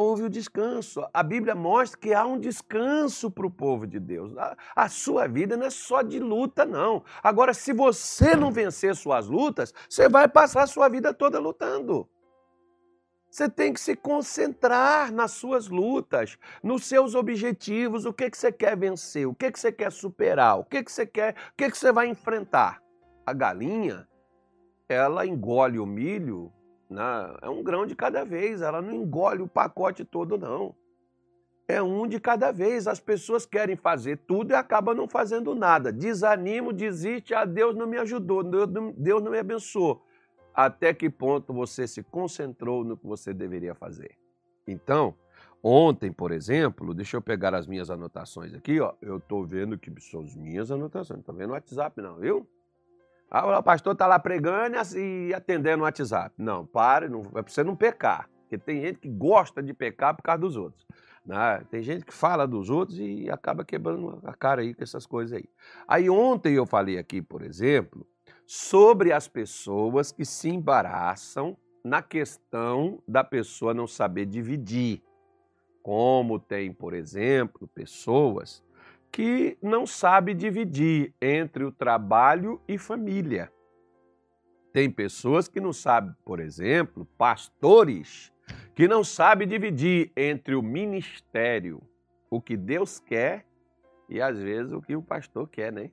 houve 0.00 0.22
o 0.22 0.30
descanso. 0.30 1.06
A 1.12 1.22
Bíblia 1.22 1.54
mostra 1.54 1.98
que 1.98 2.14
há 2.14 2.24
um 2.24 2.38
descanso 2.38 3.30
para 3.30 3.46
o 3.46 3.50
povo 3.50 3.86
de 3.86 4.00
Deus. 4.00 4.32
A, 4.74 4.88
sua 4.88 5.28
vida 5.28 5.56
não 5.56 5.66
é 5.66 5.70
só 5.70 6.00
de 6.02 6.18
luta, 6.18 6.64
não. 6.64 7.04
Agora, 7.22 7.52
se 7.52 7.72
você 7.72 8.34
não 8.34 8.50
vencer 8.50 8.96
suas 8.96 9.28
lutas, 9.28 9.74
você 9.88 10.08
vai 10.08 10.26
passar 10.26 10.62
a 10.62 10.66
sua 10.66 10.88
vida 10.88 11.12
toda 11.12 11.38
lutando. 11.38 12.08
Você 13.30 13.48
tem 13.48 13.72
que 13.72 13.80
se 13.80 13.94
concentrar 13.94 15.12
nas 15.12 15.32
suas 15.32 15.68
lutas, 15.68 16.36
nos 16.62 16.84
seus 16.84 17.14
objetivos, 17.14 18.04
o 18.04 18.12
que, 18.12 18.28
que 18.28 18.36
você 18.36 18.50
quer 18.50 18.76
vencer, 18.76 19.28
o 19.28 19.34
que, 19.34 19.52
que 19.52 19.60
você 19.60 19.70
quer 19.70 19.92
superar, 19.92 20.58
o 20.58 20.64
que, 20.64 20.82
que 20.82 20.90
você 20.90 21.06
quer, 21.06 21.34
o 21.52 21.56
que, 21.56 21.70
que 21.70 21.78
você 21.78 21.92
vai 21.92 22.08
enfrentar. 22.08 22.82
A 23.24 23.32
galinha, 23.32 24.08
ela 24.88 25.24
engole 25.24 25.78
o 25.78 25.86
milho 25.86 26.52
né? 26.90 27.36
É 27.40 27.48
um 27.48 27.62
grão 27.62 27.86
de 27.86 27.94
cada 27.94 28.24
vez, 28.24 28.60
ela 28.60 28.82
não 28.82 28.92
engole 28.92 29.42
o 29.42 29.48
pacote 29.48 30.04
todo, 30.04 30.36
não. 30.36 30.74
É 31.68 31.80
um 31.80 32.04
de 32.08 32.18
cada 32.18 32.50
vez. 32.50 32.88
As 32.88 32.98
pessoas 32.98 33.46
querem 33.46 33.76
fazer 33.76 34.18
tudo 34.26 34.50
e 34.50 34.54
acabam 34.54 34.92
não 34.92 35.06
fazendo 35.06 35.54
nada. 35.54 35.92
Desanimo, 35.92 36.72
desiste, 36.72 37.32
ah, 37.32 37.44
Deus 37.44 37.76
não 37.76 37.86
me 37.86 37.96
ajudou, 37.96 38.42
Deus 38.42 39.22
não 39.22 39.30
me 39.30 39.38
abençoou. 39.38 40.04
Até 40.52 40.92
que 40.92 41.08
ponto 41.08 41.52
você 41.52 41.86
se 41.86 42.02
concentrou 42.02 42.82
no 42.84 42.96
que 42.96 43.06
você 43.06 43.32
deveria 43.32 43.72
fazer? 43.72 44.18
Então, 44.66 45.14
ontem, 45.62 46.10
por 46.10 46.32
exemplo, 46.32 46.92
deixa 46.92 47.16
eu 47.16 47.22
pegar 47.22 47.54
as 47.54 47.68
minhas 47.68 47.88
anotações 47.88 48.52
aqui, 48.52 48.80
ó. 48.80 48.94
Eu 49.00 49.18
estou 49.18 49.46
vendo 49.46 49.78
que 49.78 49.92
são 50.00 50.22
as 50.22 50.34
minhas 50.34 50.72
anotações, 50.72 51.18
não 51.18 51.20
estou 51.20 51.36
vendo 51.36 51.50
o 51.50 51.52
WhatsApp, 51.52 52.02
não, 52.02 52.16
viu? 52.16 52.48
Ah, 53.30 53.58
o 53.58 53.62
pastor 53.62 53.92
está 53.92 54.08
lá 54.08 54.18
pregando 54.18 54.76
e 54.96 55.32
atendendo 55.32 55.78
no 55.78 55.84
WhatsApp. 55.84 56.34
Não, 56.36 56.66
pare, 56.66 57.08
não, 57.08 57.20
é 57.20 57.42
para 57.42 57.48
você 57.48 57.62
não 57.62 57.76
pecar. 57.76 58.28
Porque 58.40 58.58
tem 58.58 58.80
gente 58.80 58.98
que 58.98 59.08
gosta 59.08 59.62
de 59.62 59.72
pecar 59.72 60.16
por 60.16 60.22
causa 60.22 60.40
dos 60.40 60.56
outros. 60.56 60.84
Né? 61.24 61.62
Tem 61.70 61.80
gente 61.80 62.04
que 62.04 62.12
fala 62.12 62.44
dos 62.44 62.68
outros 62.68 62.98
e 62.98 63.30
acaba 63.30 63.64
quebrando 63.64 64.18
a 64.24 64.34
cara 64.34 64.62
aí 64.62 64.74
com 64.74 64.82
essas 64.82 65.06
coisas 65.06 65.36
aí. 65.38 65.44
Aí 65.86 66.10
ontem 66.10 66.54
eu 66.54 66.66
falei 66.66 66.98
aqui, 66.98 67.22
por 67.22 67.42
exemplo, 67.42 68.04
sobre 68.44 69.12
as 69.12 69.28
pessoas 69.28 70.10
que 70.10 70.24
se 70.24 70.48
embaraçam 70.48 71.56
na 71.84 72.02
questão 72.02 73.00
da 73.06 73.22
pessoa 73.22 73.72
não 73.72 73.86
saber 73.86 74.26
dividir. 74.26 75.00
Como 75.80 76.40
tem, 76.40 76.72
por 76.72 76.92
exemplo, 76.92 77.68
pessoas 77.68 78.64
que 79.10 79.58
não 79.60 79.86
sabem 79.86 80.36
dividir 80.36 81.12
entre 81.20 81.64
o 81.64 81.72
trabalho 81.72 82.60
e 82.68 82.78
família. 82.78 83.52
Tem 84.72 84.88
pessoas 84.88 85.48
que 85.48 85.60
não 85.60 85.72
sabem, 85.72 86.14
por 86.24 86.38
exemplo, 86.38 87.04
pastores, 87.18 88.32
que 88.74 88.86
não 88.86 89.02
sabem 89.02 89.48
dividir 89.48 90.12
entre 90.16 90.54
o 90.54 90.62
ministério, 90.62 91.82
o 92.30 92.40
que 92.40 92.56
Deus 92.56 93.00
quer 93.00 93.44
e 94.08 94.20
às 94.20 94.38
vezes 94.38 94.72
o 94.72 94.80
que 94.80 94.94
o 94.94 95.02
pastor 95.02 95.48
quer, 95.48 95.72
né? 95.72 95.90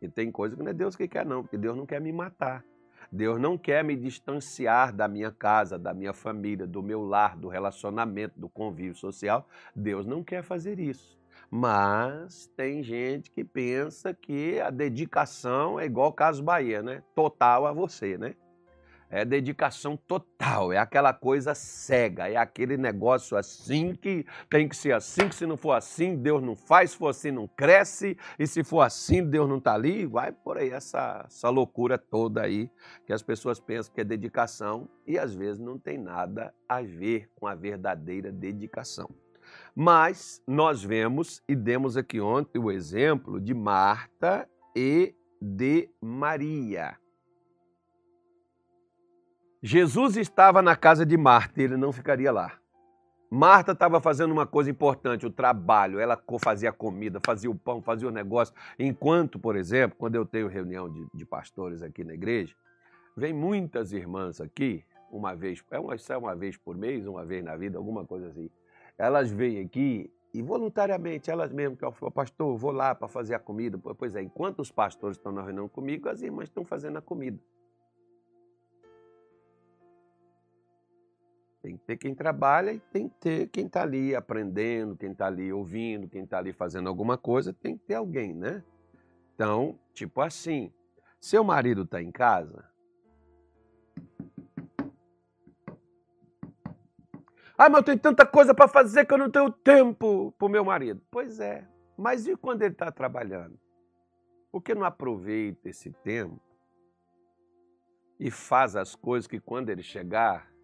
E 0.00 0.08
tem 0.08 0.30
coisa 0.30 0.54
que 0.54 0.62
não 0.62 0.70
é 0.70 0.74
Deus 0.74 0.94
que 0.94 1.08
quer, 1.08 1.26
não, 1.26 1.42
porque 1.42 1.58
Deus 1.58 1.76
não 1.76 1.86
quer 1.86 2.00
me 2.00 2.12
matar. 2.12 2.64
Deus 3.10 3.40
não 3.40 3.56
quer 3.56 3.82
me 3.84 3.96
distanciar 3.96 4.92
da 4.92 5.08
minha 5.08 5.30
casa, 5.30 5.78
da 5.78 5.94
minha 5.94 6.12
família, 6.12 6.66
do 6.66 6.82
meu 6.82 7.02
lar, 7.02 7.36
do 7.36 7.48
relacionamento, 7.48 8.38
do 8.38 8.48
convívio 8.48 8.94
social. 8.94 9.48
Deus 9.74 10.06
não 10.06 10.22
quer 10.22 10.42
fazer 10.42 10.78
isso. 10.78 11.18
Mas 11.50 12.50
tem 12.56 12.82
gente 12.82 13.30
que 13.30 13.44
pensa 13.44 14.12
que 14.12 14.60
a 14.60 14.70
dedicação 14.70 15.78
é 15.78 15.86
igual 15.86 16.12
caso 16.12 16.42
Bahia, 16.42 16.82
né? 16.82 17.02
Total 17.14 17.66
a 17.66 17.72
você, 17.72 18.18
né? 18.18 18.34
É 19.10 19.24
dedicação 19.24 19.96
total, 19.96 20.72
é 20.72 20.78
aquela 20.78 21.12
coisa 21.12 21.54
cega, 21.54 22.28
é 22.28 22.36
aquele 22.36 22.76
negócio 22.76 23.36
assim 23.36 23.94
que 23.94 24.26
tem 24.50 24.68
que 24.68 24.76
ser 24.76 24.92
assim, 24.92 25.28
que 25.28 25.36
se 25.36 25.46
não 25.46 25.56
for 25.56 25.72
assim, 25.72 26.16
Deus 26.16 26.42
não 26.42 26.56
faz, 26.56 26.90
se 26.90 26.96
for 26.96 27.10
assim, 27.10 27.30
não 27.30 27.46
cresce, 27.46 28.18
e 28.36 28.44
se 28.44 28.64
for 28.64 28.80
assim, 28.80 29.22
Deus 29.22 29.48
não 29.48 29.58
está 29.58 29.74
ali, 29.74 30.04
vai 30.04 30.32
por 30.32 30.58
aí 30.58 30.70
essa, 30.70 31.24
essa 31.28 31.48
loucura 31.48 31.96
toda 31.96 32.42
aí, 32.42 32.68
que 33.06 33.12
as 33.12 33.22
pessoas 33.22 33.60
pensam 33.60 33.94
que 33.94 34.00
é 34.00 34.04
dedicação 34.04 34.88
e 35.06 35.16
às 35.16 35.32
vezes 35.32 35.60
não 35.60 35.78
tem 35.78 35.96
nada 35.96 36.52
a 36.68 36.82
ver 36.82 37.30
com 37.36 37.46
a 37.46 37.54
verdadeira 37.54 38.32
dedicação. 38.32 39.08
Mas 39.74 40.42
nós 40.46 40.82
vemos 40.82 41.42
e 41.48 41.54
demos 41.54 41.96
aqui 41.96 42.20
ontem 42.20 42.58
o 42.58 42.70
exemplo 42.70 43.40
de 43.40 43.54
Marta 43.54 44.48
e 44.74 45.14
de 45.40 45.90
Maria. 46.00 46.96
Jesus 49.62 50.16
estava 50.16 50.60
na 50.60 50.76
casa 50.76 51.06
de 51.06 51.16
Marta 51.16 51.60
e 51.60 51.64
ele 51.64 51.76
não 51.76 51.92
ficaria 51.92 52.30
lá. 52.30 52.58
Marta 53.30 53.72
estava 53.72 54.00
fazendo 54.00 54.30
uma 54.30 54.46
coisa 54.46 54.70
importante, 54.70 55.26
o 55.26 55.30
trabalho. 55.30 55.98
Ela 55.98 56.20
fazia 56.40 56.70
comida, 56.72 57.20
fazia 57.24 57.50
o 57.50 57.54
pão, 57.54 57.82
fazia 57.82 58.06
o 58.06 58.10
negócio. 58.12 58.54
Enquanto, 58.78 59.38
por 59.38 59.56
exemplo, 59.56 59.96
quando 59.98 60.14
eu 60.14 60.24
tenho 60.24 60.46
reunião 60.46 60.88
de, 60.88 61.06
de 61.12 61.24
pastores 61.24 61.82
aqui 61.82 62.04
na 62.04 62.14
igreja, 62.14 62.54
vem 63.16 63.32
muitas 63.32 63.92
irmãs 63.92 64.40
aqui, 64.40 64.84
uma 65.10 65.34
vez, 65.34 65.64
é 65.70 65.78
uma, 65.78 65.94
é 65.94 66.16
uma 66.16 66.36
vez 66.36 66.56
por 66.56 66.76
mês, 66.76 67.06
uma 67.06 67.24
vez 67.24 67.42
na 67.42 67.56
vida, 67.56 67.78
alguma 67.78 68.04
coisa 68.04 68.28
assim. 68.28 68.48
Elas 68.96 69.30
vêm 69.30 69.60
aqui 69.60 70.10
e 70.32 70.42
voluntariamente, 70.42 71.30
elas 71.30 71.52
mesmas, 71.52 71.78
que 71.78 71.84
eu 71.84 72.10
pastor, 72.10 72.56
vou 72.56 72.72
lá 72.72 72.92
para 72.92 73.06
fazer 73.06 73.34
a 73.34 73.38
comida. 73.38 73.78
Pois 73.78 74.16
é, 74.16 74.22
enquanto 74.22 74.60
os 74.60 74.70
pastores 74.70 75.16
estão 75.16 75.30
na 75.30 75.42
reunião 75.42 75.68
comigo, 75.68 76.08
as 76.08 76.22
irmãs 76.22 76.48
estão 76.48 76.64
fazendo 76.64 76.98
a 76.98 77.02
comida. 77.02 77.38
Tem 81.62 81.76
que 81.76 81.84
ter 81.84 81.96
quem 81.96 82.14
trabalha 82.14 82.72
e 82.72 82.80
tem 82.80 83.08
que 83.08 83.14
ter 83.20 83.46
quem 83.48 83.66
está 83.66 83.82
ali 83.82 84.14
aprendendo, 84.14 84.96
quem 84.96 85.12
está 85.12 85.26
ali 85.28 85.52
ouvindo, 85.52 86.08
quem 86.08 86.24
está 86.24 86.38
ali 86.38 86.52
fazendo 86.52 86.88
alguma 86.88 87.16
coisa, 87.16 87.52
tem 87.52 87.76
que 87.76 87.84
ter 87.84 87.94
alguém, 87.94 88.34
né? 88.34 88.62
Então, 89.34 89.78
tipo 89.94 90.20
assim, 90.20 90.72
seu 91.20 91.42
marido 91.42 91.82
está 91.82 92.02
em 92.02 92.10
casa. 92.10 92.73
Ah, 97.56 97.68
mas 97.68 97.78
eu 97.78 97.84
tenho 97.84 97.98
tanta 97.98 98.26
coisa 98.26 98.54
para 98.54 98.68
fazer 98.68 99.04
que 99.06 99.14
eu 99.14 99.18
não 99.18 99.30
tenho 99.30 99.50
tempo 99.50 100.32
para 100.38 100.46
o 100.46 100.50
meu 100.50 100.64
marido. 100.64 101.00
Pois 101.10 101.38
é, 101.40 101.66
mas 101.96 102.26
e 102.26 102.36
quando 102.36 102.62
ele 102.62 102.72
está 102.72 102.90
trabalhando? 102.90 103.58
Por 104.50 104.60
que 104.60 104.74
não 104.74 104.84
aproveita 104.84 105.68
esse 105.68 105.90
tempo 105.90 106.40
e 108.18 108.30
faz 108.30 108.76
as 108.76 108.94
coisas 108.94 109.26
que 109.26 109.40
quando 109.40 109.70
ele 109.70 109.82
chegar, 109.82 110.54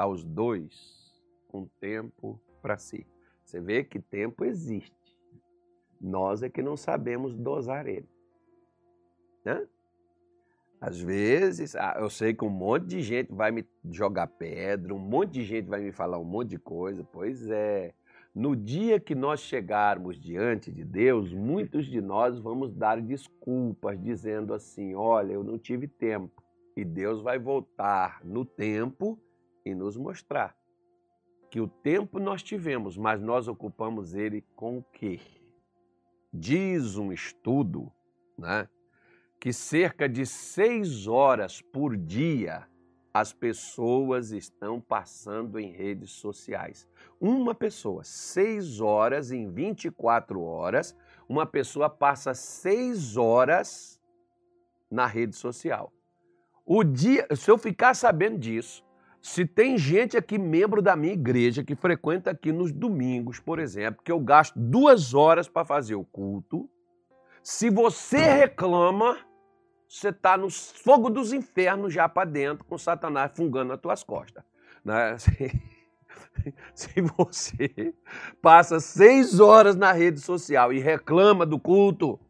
Tá 0.00 0.06
os 0.06 0.24
dois 0.24 1.22
com 1.48 1.66
tempo 1.78 2.40
para 2.62 2.78
si. 2.78 3.06
Você 3.44 3.60
vê 3.60 3.84
que 3.84 4.00
tempo 4.00 4.46
existe. 4.46 4.96
Nós 6.00 6.42
é 6.42 6.48
que 6.48 6.62
não 6.62 6.74
sabemos 6.74 7.36
dosar 7.36 7.86
ele. 7.86 8.08
Né? 9.44 9.68
Às 10.80 10.98
vezes, 10.98 11.76
ah, 11.76 11.96
eu 11.98 12.08
sei 12.08 12.32
que 12.32 12.44
um 12.44 12.48
monte 12.50 12.86
de 12.86 13.02
gente 13.02 13.32
vai 13.32 13.50
me 13.50 13.66
jogar 13.90 14.26
pedra, 14.26 14.94
um 14.94 14.98
monte 14.98 15.32
de 15.32 15.44
gente 15.44 15.68
vai 15.68 15.80
me 15.80 15.92
falar 15.92 16.18
um 16.18 16.24
monte 16.24 16.50
de 16.50 16.58
coisa. 16.58 17.04
Pois 17.04 17.50
é. 17.50 17.92
No 18.34 18.54
dia 18.56 18.98
que 18.98 19.14
nós 19.14 19.40
chegarmos 19.40 20.18
diante 20.18 20.70
de 20.72 20.84
Deus, 20.84 21.34
muitos 21.34 21.84
de 21.84 22.00
nós 22.00 22.38
vamos 22.38 22.72
dar 22.72 23.00
desculpas, 23.00 24.00
dizendo 24.00 24.54
assim: 24.54 24.94
olha, 24.94 25.32
eu 25.32 25.44
não 25.44 25.58
tive 25.58 25.86
tempo. 25.86 26.42
E 26.76 26.84
Deus 26.84 27.20
vai 27.20 27.38
voltar 27.38 28.20
no 28.24 28.44
tempo 28.44 29.18
e 29.66 29.74
nos 29.74 29.96
mostrar 29.96 30.56
que 31.50 31.60
o 31.60 31.66
tempo 31.66 32.20
nós 32.20 32.42
tivemos, 32.42 32.96
mas 32.96 33.20
nós 33.20 33.48
ocupamos 33.48 34.14
ele 34.14 34.42
com 34.54 34.78
o 34.78 34.82
quê? 34.82 35.18
Diz 36.32 36.96
um 36.96 37.12
estudo 37.12 37.92
né, 38.38 38.68
que 39.40 39.52
cerca 39.54 40.06
de 40.06 40.26
seis 40.26 41.08
horas 41.08 41.62
por 41.62 41.96
dia 41.96 42.68
as 43.12 43.32
pessoas 43.32 44.30
estão 44.30 44.80
passando 44.80 45.58
em 45.58 45.72
redes 45.72 46.10
sociais. 46.12 46.86
Uma 47.20 47.54
pessoa, 47.54 48.04
seis 48.04 48.80
horas 48.80 49.32
em 49.32 49.50
24 49.50 50.40
horas, 50.40 50.96
uma 51.28 51.44
pessoa 51.44 51.90
passa 51.90 52.34
seis 52.34 53.16
horas 53.16 54.00
na 54.90 55.06
rede 55.06 55.34
social. 55.34 55.92
O 56.64 56.84
dia, 56.84 57.26
se 57.34 57.50
eu 57.50 57.58
ficar 57.58 57.94
sabendo 57.94 58.38
disso, 58.38 58.84
se 59.20 59.44
tem 59.44 59.76
gente 59.76 60.16
aqui, 60.16 60.38
membro 60.38 60.80
da 60.80 60.94
minha 60.94 61.12
igreja, 61.12 61.64
que 61.64 61.74
frequenta 61.74 62.30
aqui 62.30 62.52
nos 62.52 62.70
domingos, 62.72 63.40
por 63.40 63.58
exemplo, 63.58 64.02
que 64.04 64.12
eu 64.12 64.20
gasto 64.20 64.58
duas 64.58 65.14
horas 65.14 65.48
para 65.48 65.64
fazer 65.64 65.94
o 65.94 66.04
culto, 66.04 66.70
se 67.42 67.70
você 67.70 68.18
reclama, 68.18 69.18
você 69.90 70.10
está 70.10 70.36
no 70.36 70.48
fogo 70.48 71.10
dos 71.10 71.32
infernos 71.32 71.92
já 71.92 72.08
para 72.08 72.30
dentro, 72.30 72.64
com 72.64 72.78
Satanás 72.78 73.32
fungando 73.34 73.70
nas 73.70 73.80
tuas 73.80 74.04
costas. 74.04 74.44
Né? 74.84 75.16
Se 76.72 77.00
você 77.00 77.92
passa 78.40 78.78
seis 78.78 79.40
horas 79.40 79.74
na 79.74 79.90
rede 79.90 80.20
social 80.20 80.72
e 80.72 80.78
reclama 80.78 81.44
do 81.44 81.58
culto, 81.58 82.20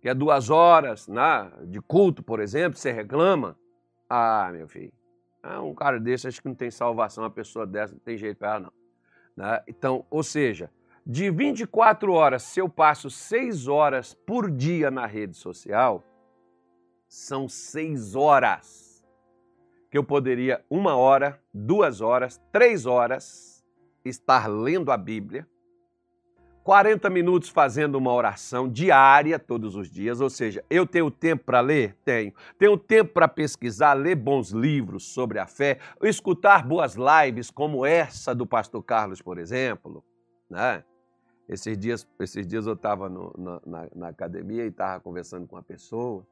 que 0.00 0.08
é 0.08 0.14
duas 0.14 0.48
horas 0.48 1.08
né, 1.08 1.50
de 1.64 1.80
culto, 1.80 2.22
por 2.22 2.38
exemplo, 2.38 2.78
você 2.78 2.92
reclama, 2.92 3.58
ah, 4.08 4.50
meu 4.52 4.68
filho, 4.68 4.92
ah, 5.42 5.60
um 5.60 5.74
cara 5.74 5.98
desse 5.98 6.28
acho 6.28 6.40
que 6.40 6.46
não 6.46 6.54
tem 6.54 6.70
salvação, 6.70 7.24
uma 7.24 7.30
pessoa 7.30 7.66
dessa 7.66 7.94
não 7.94 8.00
tem 8.00 8.16
jeito 8.16 8.38
para 8.38 8.50
ela, 8.50 8.60
não. 8.60 8.72
Né? 9.36 9.60
Então, 9.66 10.06
ou 10.08 10.22
seja, 10.22 10.70
de 11.06 11.30
24 11.30 12.12
horas, 12.12 12.42
se 12.42 12.60
eu 12.60 12.68
passo 12.68 13.08
6 13.08 13.68
horas 13.68 14.12
por 14.12 14.50
dia 14.50 14.90
na 14.90 15.06
rede 15.06 15.36
social, 15.36 16.02
são 17.06 17.48
6 17.48 18.16
horas 18.16 19.06
que 19.88 19.96
eu 19.96 20.02
poderia, 20.02 20.64
uma 20.68 20.96
hora, 20.96 21.40
duas 21.54 22.00
horas, 22.00 22.40
três 22.50 22.86
horas, 22.86 23.64
estar 24.04 24.48
lendo 24.48 24.90
a 24.90 24.96
Bíblia, 24.96 25.46
40 26.64 27.08
minutos 27.08 27.48
fazendo 27.48 27.94
uma 27.94 28.12
oração 28.12 28.68
diária 28.68 29.38
todos 29.38 29.76
os 29.76 29.88
dias, 29.88 30.20
ou 30.20 30.28
seja, 30.28 30.64
eu 30.68 30.84
tenho 30.84 31.08
tempo 31.08 31.44
para 31.44 31.60
ler? 31.60 31.96
Tenho. 32.04 32.34
Tenho 32.58 32.76
tempo 32.76 33.12
para 33.12 33.28
pesquisar, 33.28 33.94
ler 33.94 34.16
bons 34.16 34.50
livros 34.50 35.04
sobre 35.14 35.38
a 35.38 35.46
fé, 35.46 35.78
escutar 36.02 36.66
boas 36.66 36.96
lives 36.96 37.48
como 37.48 37.86
essa 37.86 38.34
do 38.34 38.44
pastor 38.44 38.82
Carlos, 38.82 39.22
por 39.22 39.38
exemplo. 39.38 40.04
Né? 40.50 40.82
Esses, 41.48 41.78
dias, 41.78 42.08
esses 42.18 42.46
dias 42.46 42.66
eu 42.66 42.74
estava 42.74 43.08
na, 43.08 43.60
na, 43.64 43.88
na 43.94 44.08
academia 44.08 44.64
e 44.64 44.68
estava 44.68 45.00
conversando 45.00 45.46
com 45.46 45.56
uma 45.56 45.62
pessoa 45.62 46.26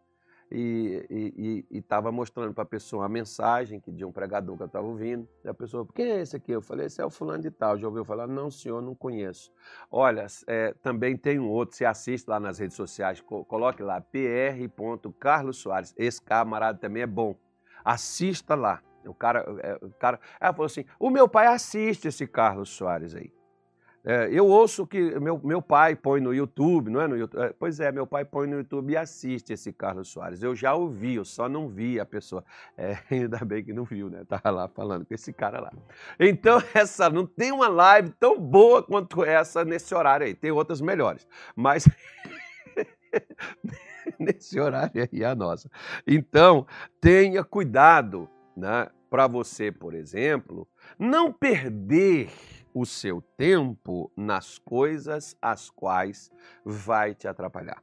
e 0.51 1.65
estava 1.71 2.13
mostrando 2.13 2.53
para 2.53 2.63
a 2.63 2.67
pessoa 2.67 3.07
a 3.07 3.09
mensagem 3.09 3.81
que 3.81 3.91
de 3.91 4.05
um 4.05 4.13
pregador 4.13 4.57
que 4.57 4.63
eu 4.63 4.67
estava 4.67 4.87
ouvindo. 4.87 5.29
E 5.45 5.49
a 5.49 5.55
pessoa, 5.55 5.87
quem 5.95 6.11
é 6.11 6.21
esse 6.21 6.37
aqui? 6.37 6.53
Eu 6.53 6.63
falei, 6.63 6.87
esse 6.87 7.01
é 7.01 7.05
o 7.05 7.11
fulano 7.11 7.43
de 7.43 7.51
tal. 7.51 7.77
Já 7.77 7.89
ouviu 7.89 8.05
falar? 8.05 8.27
Não, 8.27 8.51
senhor, 8.51 8.81
não 8.81 8.95
conheço. 8.95 9.53
Olha, 9.91 10.27
é, 10.47 10.73
também 10.83 11.17
tem 11.17 11.39
um 11.39 11.51
outro, 11.51 11.77
você 11.77 11.85
assiste 11.85 12.29
lá 12.29 12.39
nas 12.39 12.59
redes 12.59 12.77
sociais, 12.77 13.21
coloque 13.21 13.83
lá, 13.83 14.01
pr. 14.01 14.19
Carlos 15.19 15.57
Soares. 15.57 15.95
Esse 15.97 16.23
camarada 16.23 16.79
também 16.79 17.03
é 17.03 17.07
bom. 17.07 17.35
Assista 17.85 18.55
lá. 18.55 18.83
O 19.05 19.15
cara, 19.15 19.45
é, 19.61 19.79
o 19.85 19.91
cara, 19.91 20.19
ela 20.41 20.53
falou 20.53 20.67
assim: 20.67 20.85
o 20.99 21.11
meu 21.11 21.29
pai 21.29 21.47
assiste 21.47 22.09
esse 22.09 22.27
Carlos 22.27 22.71
Soares 22.71 23.15
aí. 23.15 23.31
É, 24.07 24.29
eu 24.31 24.47
ouço 24.47 24.87
que 24.87 25.19
meu, 25.19 25.41
meu 25.43 25.63
pai 25.63 25.97
põe 25.97 26.21
no 26.21 26.35
YouTube, 26.35 26.91
não 26.91 27.01
é 27.01 27.09
no 27.09 27.17
YouTube? 27.17 27.43
É, 27.43 27.55
pois 27.59 27.81
é, 27.81 27.91
meu 27.91 28.07
pai 28.07 28.23
põe 28.23 28.47
no 28.47 28.59
YouTube 28.59 28.93
e 28.93 28.97
assiste 28.99 29.55
esse 29.55 29.73
Carlos 29.73 30.09
Soares. 30.09 30.43
Eu 30.43 30.55
já 30.55 30.75
ouvi, 30.75 31.15
eu 31.15 31.25
só 31.25 31.49
não 31.49 31.69
vi 31.69 31.99
a 31.99 32.05
pessoa. 32.05 32.45
É, 32.77 32.99
ainda 33.09 33.39
bem 33.45 33.63
que 33.63 33.73
não 33.73 33.85
viu, 33.85 34.11
né? 34.11 34.25
Tava 34.25 34.51
lá 34.51 34.69
falando 34.69 35.07
com 35.07 35.15
esse 35.15 35.33
cara 35.33 35.61
lá. 35.61 35.73
Então, 36.19 36.61
essa 36.75 37.09
não 37.09 37.25
tem 37.25 37.53
uma 37.53 37.69
live 37.69 38.11
tão 38.19 38.39
boa 38.39 38.83
quanto 38.83 39.25
essa 39.25 39.65
nesse 39.65 39.95
horário 39.95 40.27
aí. 40.27 40.35
Tem 40.35 40.51
outras 40.51 40.81
melhores, 40.81 41.27
mas 41.55 41.89
nesse 44.19 44.59
horário 44.59 45.09
aí 45.13 45.23
é 45.23 45.25
a 45.25 45.35
nossa. 45.37 45.71
Então, 46.05 46.67
tenha 47.01 47.45
cuidado, 47.45 48.29
né? 48.57 48.89
Para 49.09 49.29
você, 49.29 49.71
por 49.71 49.95
exemplo, 49.95 50.67
não 50.99 51.33
perder 51.33 52.29
o 52.75 52.85
seu 52.85 53.23
tempo 53.37 54.11
nas 54.17 54.59
coisas 54.59 55.37
as 55.41 55.71
quais 55.71 56.31
vai 56.65 57.15
te 57.15 57.29
atrapalhar. 57.29 57.81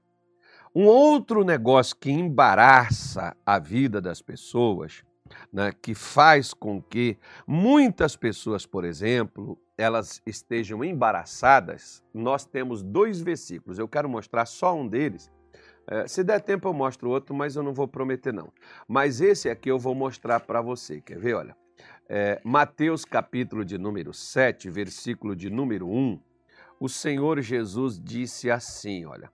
Um 0.75 0.85
outro 0.85 1.43
negócio 1.43 1.95
que 1.95 2.11
embaraça 2.11 3.35
a 3.45 3.57
vida 3.57 4.01
das 4.01 4.21
pessoas, 4.21 5.03
né, 5.51 5.71
que 5.81 5.95
faz 5.95 6.53
com 6.53 6.81
que 6.81 7.17
muitas 7.47 8.15
pessoas, 8.15 8.65
por 8.65 8.83
exemplo, 8.83 9.57
elas 9.77 10.21
estejam 10.25 10.83
embaraçadas, 10.83 12.03
nós 12.13 12.45
temos 12.45 12.83
dois 12.83 13.21
versículos. 13.21 13.79
Eu 13.79 13.87
quero 13.87 14.07
mostrar 14.07 14.45
só 14.45 14.75
um 14.75 14.87
deles. 14.87 15.31
É, 15.87 16.07
se 16.07 16.23
der 16.23 16.39
tempo, 16.41 16.67
eu 16.67 16.73
mostro 16.73 17.09
outro, 17.09 17.33
mas 17.33 17.55
eu 17.55 17.63
não 17.63 17.73
vou 17.73 17.87
prometer, 17.87 18.33
não. 18.33 18.51
Mas 18.87 19.19
esse 19.19 19.49
aqui 19.49 19.69
eu 19.69 19.79
vou 19.79 19.95
mostrar 19.95 20.39
para 20.39 20.61
você. 20.61 21.01
Quer 21.01 21.17
ver? 21.17 21.33
Olha. 21.33 21.60
É, 22.13 22.41
Mateus 22.43 23.05
capítulo 23.05 23.63
de 23.63 23.77
número 23.77 24.13
7, 24.13 24.69
versículo 24.69 25.33
de 25.33 25.49
número 25.49 25.87
1, 25.87 26.19
o 26.77 26.89
Senhor 26.89 27.39
Jesus 27.39 27.97
disse 27.97 28.51
assim: 28.51 29.05
olha, 29.05 29.31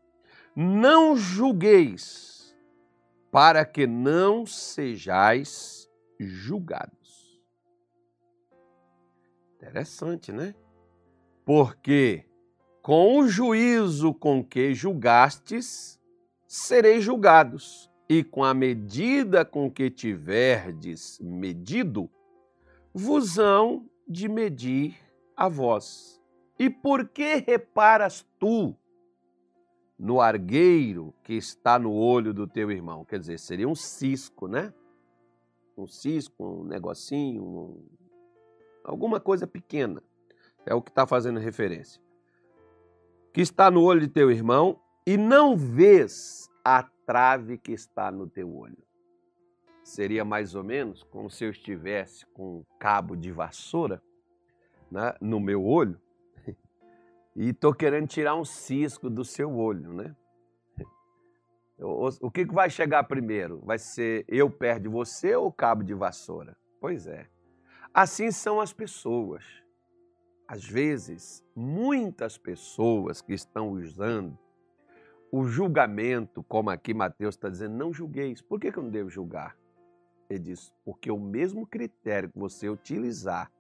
não 0.56 1.18
julgueis, 1.18 2.56
para 3.32 3.66
que 3.66 3.88
não 3.88 4.46
sejais 4.46 5.90
julgados. 6.20 7.42
Interessante, 9.56 10.32
né? 10.32 10.54
Porque 11.44 12.26
com 12.84 13.18
o 13.18 13.28
juízo 13.28 14.14
com 14.14 14.44
que 14.44 14.76
julgastes, 14.76 16.00
sereis 16.48 17.04
julgados, 17.04 17.92
e 18.08 18.24
com 18.24 18.44
a 18.44 18.54
medida 18.54 19.44
com 19.44 19.68
que 19.68 19.90
tiverdes 19.90 21.20
medido, 21.20 22.08
vos 22.98 23.38
hão 23.38 23.88
de 24.08 24.28
medir 24.28 24.98
a 25.36 25.48
vós. 25.48 26.20
E 26.58 26.68
por 26.68 27.08
que 27.08 27.36
reparas 27.36 28.26
tu 28.40 28.76
no 30.00 30.20
argueiro 30.20 31.14
que 31.24 31.34
está 31.34 31.78
no 31.78 31.94
olho 31.94 32.34
do 32.34 32.48
teu 32.48 32.72
irmão? 32.72 33.06
Quer 33.06 33.20
dizer, 33.20 33.38
seria 33.38 33.70
um 33.70 33.76
cisco, 33.76 34.48
né? 34.48 34.74
Um 35.78 35.86
cisco, 35.86 36.44
um 36.44 36.64
negocinho, 36.64 37.44
um... 37.44 37.86
alguma 38.84 39.20
coisa 39.20 39.46
pequena. 39.46 40.02
É 40.66 40.74
o 40.74 40.82
que 40.82 40.90
está 40.90 41.06
fazendo 41.06 41.40
referência. 41.40 42.02
Que 43.32 43.42
está 43.42 43.70
no 43.70 43.84
olho 43.84 44.02
de 44.02 44.08
teu 44.08 44.32
irmão 44.32 44.80
e 45.06 45.18
não 45.18 45.56
vês 45.56 46.50
a 46.66 46.82
trave 47.06 47.60
que 47.60 47.74
está 47.74 48.12
no 48.12 48.28
teu 48.28 48.52
olho 48.58 48.87
seria 49.88 50.26
mais 50.26 50.54
ou 50.54 50.64
menos 50.64 51.04
como 51.04 51.30
se 51.30 51.46
eu 51.46 51.50
estivesse 51.50 52.26
com 52.28 52.58
um 52.58 52.66
cabo 52.78 53.16
de 53.16 53.32
vassoura 53.32 54.02
né, 54.92 55.14
no 55.22 55.40
meu 55.40 55.66
olho 55.66 56.00
e 57.36 57.50
estou 57.50 57.74
querendo 57.74 58.08
tirar 58.08 58.36
um 58.36 58.46
cisco 58.46 59.10
do 59.10 59.24
seu 59.24 59.56
olho, 59.56 59.94
né? 59.94 60.16
O, 61.80 62.32
que, 62.32 62.44
vai 62.46 62.72
chegar 62.72 63.04
primeiro? 63.04 63.62
Vai 63.64 63.78
ser 63.78 64.26
eu 64.28 64.50
perto 64.50 64.84
de 64.84 64.90
você 64.90 65.36
ou 65.36 65.52
cabo 65.52 65.84
de 65.84 65.94
vassoura? 65.94 66.58
Pois 66.82 67.06
é. 67.06 67.28
Assim 67.94 68.32
são 68.32 68.60
as 68.60 68.74
pessoas. 68.74 69.44
Às 70.48 70.66
vezes, 70.66 71.46
muitas 71.56 72.36
pessoas 72.36 73.22
que 73.22 73.34
estão 73.34 73.74
usando 73.74 74.36
o 75.32 75.46
julgamento, 75.46 76.42
como 76.44 76.72
aqui 76.72 76.96
Mateus 76.96 77.36
está 77.36 77.48
dizendo, 77.48 77.76
não 77.76 77.94
julgueis. 77.94 78.42
Por 78.42 78.60
que 78.60 78.70
eu 78.70 78.82
não 78.82 78.90
devo 78.90 79.10
julgar? 79.10 79.56
Ele 80.30 80.40
diz, 80.40 80.74
porque 80.84 81.12
o 81.12 81.20
mesmo 81.20 81.66
critério 81.66 82.30
que 82.30 82.38
você 82.38 82.70
utilizar 82.70 83.52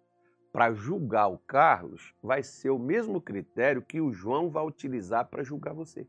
para 0.52 0.74
julgar 0.74 1.28
o 1.28 1.38
Carlos 1.38 2.14
vai 2.22 2.44
ser 2.44 2.72
o 2.72 2.80
mesmo 2.80 3.22
critério 3.22 3.82
que 3.82 4.02
o 4.02 4.12
João 4.12 4.50
vai 4.50 4.66
utilizar 4.66 5.28
para 5.28 5.44
julgar 5.44 5.74
você. 5.74 6.08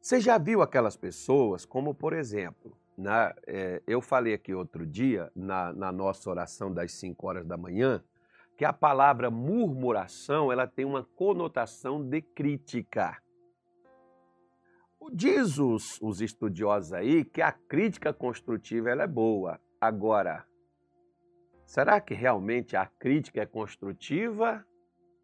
Você 0.00 0.20
já 0.20 0.36
viu 0.36 0.62
aquelas 0.62 0.96
pessoas, 0.96 1.64
como 1.64 1.94
por 1.94 2.12
exemplo, 2.12 2.76
na, 2.98 3.34
é, 3.46 3.82
eu 3.86 4.00
falei 4.00 4.34
aqui 4.34 4.52
outro 4.52 4.86
dia, 4.86 5.30
na, 5.34 5.72
na 5.72 5.92
nossa 5.92 6.28
oração 6.28 6.72
das 6.72 6.92
5 6.92 7.26
horas 7.26 7.46
da 7.46 7.56
manhã, 7.56 8.02
que 8.56 8.64
a 8.64 8.72
palavra 8.72 9.30
murmuração 9.30 10.52
ela 10.52 10.66
tem 10.66 10.84
uma 10.84 11.04
conotação 11.16 12.02
de 12.02 12.20
crítica. 12.20 13.16
Diz 15.10 15.58
os, 15.58 16.00
os 16.00 16.20
estudiosos 16.20 16.92
aí 16.92 17.24
que 17.24 17.42
a 17.42 17.52
crítica 17.52 18.12
construtiva 18.12 18.90
ela 18.90 19.02
é 19.02 19.06
boa. 19.06 19.60
Agora, 19.80 20.46
será 21.64 22.00
que 22.00 22.14
realmente 22.14 22.76
a 22.76 22.86
crítica 22.86 23.40
é 23.42 23.46
construtiva? 23.46 24.64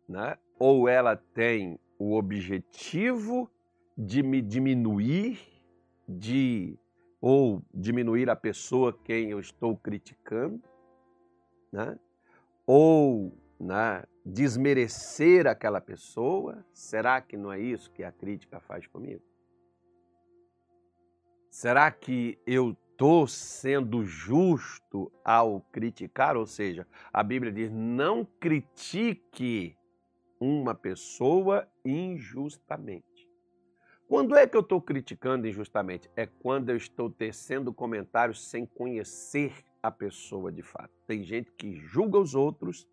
Né? 0.08 0.36
Ou 0.58 0.88
ela 0.88 1.16
tem 1.16 1.78
o 1.98 2.14
objetivo 2.16 3.50
de 3.96 4.22
me 4.22 4.40
diminuir, 4.40 5.40
de 6.08 6.78
ou 7.20 7.62
diminuir 7.74 8.30
a 8.30 8.36
pessoa 8.36 8.96
quem 9.04 9.30
eu 9.30 9.40
estou 9.40 9.76
criticando, 9.76 10.62
né? 11.72 11.98
ou 12.66 13.36
né, 13.58 14.04
desmerecer 14.24 15.46
aquela 15.46 15.80
pessoa? 15.80 16.64
Será 16.72 17.20
que 17.20 17.36
não 17.36 17.52
é 17.52 17.58
isso 17.58 17.90
que 17.90 18.04
a 18.04 18.12
crítica 18.12 18.60
faz 18.60 18.86
comigo? 18.86 19.22
Será 21.50 21.90
que 21.90 22.38
eu 22.46 22.76
estou 22.92 23.26
sendo 23.26 24.04
justo 24.04 25.10
ao 25.24 25.60
criticar? 25.72 26.36
Ou 26.36 26.46
seja, 26.46 26.86
a 27.12 27.22
Bíblia 27.22 27.52
diz: 27.52 27.70
não 27.70 28.24
critique 28.24 29.76
uma 30.40 30.74
pessoa 30.74 31.68
injustamente. 31.84 33.28
Quando 34.06 34.34
é 34.34 34.46
que 34.46 34.56
eu 34.56 34.62
estou 34.62 34.80
criticando 34.80 35.46
injustamente? 35.46 36.10
É 36.16 36.26
quando 36.26 36.70
eu 36.70 36.76
estou 36.76 37.10
tecendo 37.10 37.72
comentários 37.72 38.48
sem 38.48 38.64
conhecer 38.64 39.52
a 39.82 39.90
pessoa 39.90 40.50
de 40.50 40.62
fato. 40.62 40.90
Tem 41.06 41.22
gente 41.22 41.52
que 41.52 41.76
julga 41.76 42.18
os 42.18 42.34
outros 42.34 42.88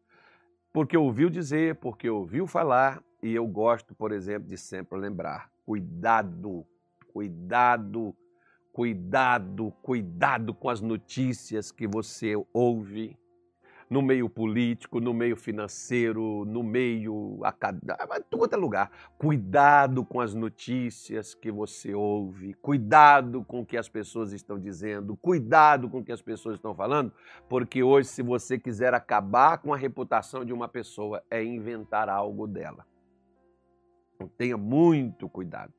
porque 0.74 0.98
ouviu 0.98 1.30
dizer, 1.30 1.76
porque 1.76 2.10
ouviu 2.10 2.46
falar, 2.46 3.02
e 3.24 3.34
eu 3.34 3.48
gosto, 3.48 3.96
por 3.96 4.12
exemplo, 4.12 4.50
de 4.50 4.58
sempre 4.58 5.00
lembrar: 5.00 5.50
cuidado, 5.66 6.66
cuidado 7.14 8.16
Cuidado, 8.76 9.72
cuidado 9.82 10.54
com 10.54 10.70
as 10.70 10.82
notícias 10.82 11.72
que 11.72 11.88
você 11.88 12.34
ouve 12.52 13.18
no 13.90 14.02
meio 14.02 14.30
político, 14.30 15.00
no 15.00 15.14
meio 15.14 15.38
financeiro, 15.38 16.44
no 16.44 16.62
meio 16.62 17.40
acadêmico, 17.46 17.96
em 18.14 18.22
todo 18.24 18.54
é 18.54 18.58
lugar. 18.58 18.92
Cuidado 19.18 20.04
com 20.04 20.20
as 20.20 20.34
notícias 20.34 21.34
que 21.34 21.50
você 21.50 21.94
ouve, 21.94 22.54
cuidado 22.56 23.46
com 23.46 23.62
o 23.62 23.66
que 23.66 23.78
as 23.78 23.88
pessoas 23.88 24.34
estão 24.34 24.60
dizendo, 24.60 25.16
cuidado 25.16 25.90
com 25.90 26.00
o 26.00 26.04
que 26.04 26.12
as 26.12 26.22
pessoas 26.22 26.56
estão 26.56 26.76
falando, 26.76 27.14
porque 27.48 27.82
hoje, 27.82 28.10
se 28.10 28.22
você 28.22 28.60
quiser 28.60 28.94
acabar 28.94 29.58
com 29.60 29.74
a 29.74 29.78
reputação 29.78 30.44
de 30.44 30.52
uma 30.52 30.68
pessoa, 30.68 31.24
é 31.32 31.42
inventar 31.42 32.10
algo 32.10 32.46
dela. 32.46 32.86
Então, 34.16 34.28
tenha 34.38 34.58
muito 34.58 35.30
cuidado. 35.30 35.72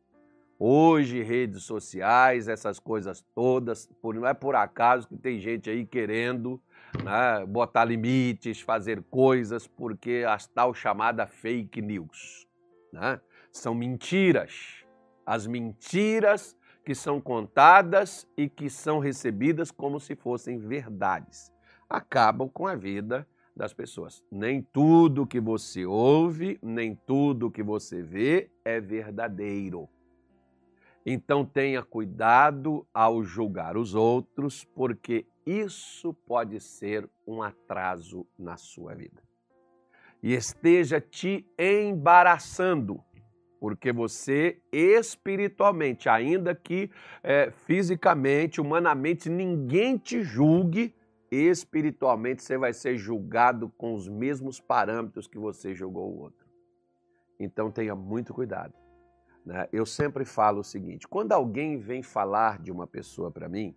Hoje, 0.59 1.23
redes 1.23 1.64
sociais, 1.64 2.49
essas 2.49 2.79
coisas 2.79 3.23
todas, 3.35 3.90
não 4.03 4.27
é 4.27 4.33
por 4.33 4.57
acaso 4.57 5.07
que 5.07 5.16
tem 5.16 5.38
gente 5.38 5.69
aí 5.69 5.85
querendo 5.85 6.59
né, 7.05 7.45
botar 7.47 7.85
limites, 7.85 8.62
fazer 8.62 9.03
coisas, 9.11 9.66
porque 9.66 10.25
as 10.27 10.47
tal 10.47 10.73
chamada 10.73 11.27
fake 11.27 11.83
news. 11.83 12.47
Né? 12.90 13.21
São 13.53 13.75
mentiras. 13.75 14.83
As 15.27 15.47
mentiras 15.47 16.57
que 16.83 16.95
são 16.95 17.21
contadas 17.21 18.27
e 18.35 18.49
que 18.49 18.71
são 18.71 18.99
recebidas 18.99 19.71
como 19.71 20.01
se 20.01 20.16
fossem 20.16 20.57
verdades. 20.59 21.53
Acabam 21.87 22.49
com 22.49 22.66
a 22.66 22.75
vida 22.75 23.27
das 23.55 23.75
pessoas. 23.75 24.23
Nem 24.31 24.62
tudo 24.62 25.27
que 25.27 25.40
você 25.40 25.85
ouve, 25.85 26.59
nem 26.62 26.95
tudo 26.95 27.51
que 27.51 27.62
você 27.62 28.03
vê 28.03 28.51
é 28.64 28.81
verdadeiro. 28.81 29.88
Então 31.09 31.45
tenha 31.45 31.85
cuidado 31.85 32.85
ao 32.92 33.23
julgar 33.23 33.77
os 33.77 33.95
outros, 33.95 34.64
porque 34.64 35.25
isso 35.47 36.12
pode 36.12 36.59
ser 36.59 37.09
um 37.25 37.40
atraso 37.40 38.27
na 38.37 38.57
sua 38.57 38.92
vida. 38.92 39.23
E 40.21 40.35
esteja 40.35 41.01
te 41.01 41.47
embaraçando, 41.57 43.01
porque 43.61 43.92
você 43.92 44.61
espiritualmente, 44.73 46.09
ainda 46.09 46.57
que 46.57 46.90
é, 47.23 47.53
fisicamente, 47.53 48.61
humanamente, 48.61 49.31
ninguém 49.31 49.97
te 49.97 50.25
julgue, 50.25 50.92
espiritualmente 51.31 52.42
você 52.42 52.59
vai 52.59 52.73
ser 52.73 52.97
julgado 52.97 53.69
com 53.79 53.95
os 53.95 54.09
mesmos 54.09 54.59
parâmetros 54.59 55.29
que 55.29 55.38
você 55.38 55.73
julgou 55.73 56.11
o 56.11 56.19
outro. 56.19 56.45
Então 57.38 57.71
tenha 57.71 57.95
muito 57.95 58.35
cuidado. 58.35 58.86
Né? 59.47 59.69
Eu 59.73 59.87
sempre 59.87 60.25
falo 60.25 60.61
o 60.61 60.65
seguinte: 60.65 61.07
quando 61.07 61.31
alguém 61.31 61.79
vem 61.79 62.03
falar 62.03 62.59
de 62.59 62.73
uma 62.73 62.87
pessoa 62.87 63.31
para 63.31 63.49
mim, 63.49 63.75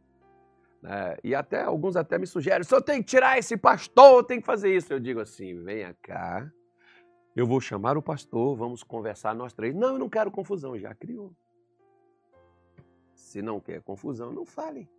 né, 0.82 1.16
e 1.24 1.36
até 1.36 1.62
alguns 1.62 1.96
até 1.96 2.18
me 2.18 2.26
sugerem, 2.26 2.64
só 2.64 2.82
tem 2.82 3.04
que 3.04 3.10
tirar 3.10 3.38
esse 3.38 3.56
pastor, 3.56 4.24
tem 4.24 4.42
que 4.42 4.48
fazer 4.48 4.76
isso. 4.76 4.92
Eu 4.92 5.00
digo 5.00 5.20
assim: 5.20 5.64
venha 5.64 5.96
cá, 6.02 6.52
eu 7.36 7.46
vou 7.46 7.62
chamar 7.62 7.98
o 7.98 8.02
pastor, 8.02 8.58
vamos 8.58 8.82
conversar 8.82 9.36
nós 9.36 9.54
três. 9.54 9.76
Não, 9.76 9.90
eu 9.90 10.00
não 10.00 10.10
quero 10.10 10.32
confusão, 10.32 10.76
já 10.76 10.96
criou. 10.96 11.32
Se 13.14 13.40
não 13.40 13.60
quer 13.60 13.80
confusão, 13.84 14.32
não 14.32 14.46
fale. 14.46 14.90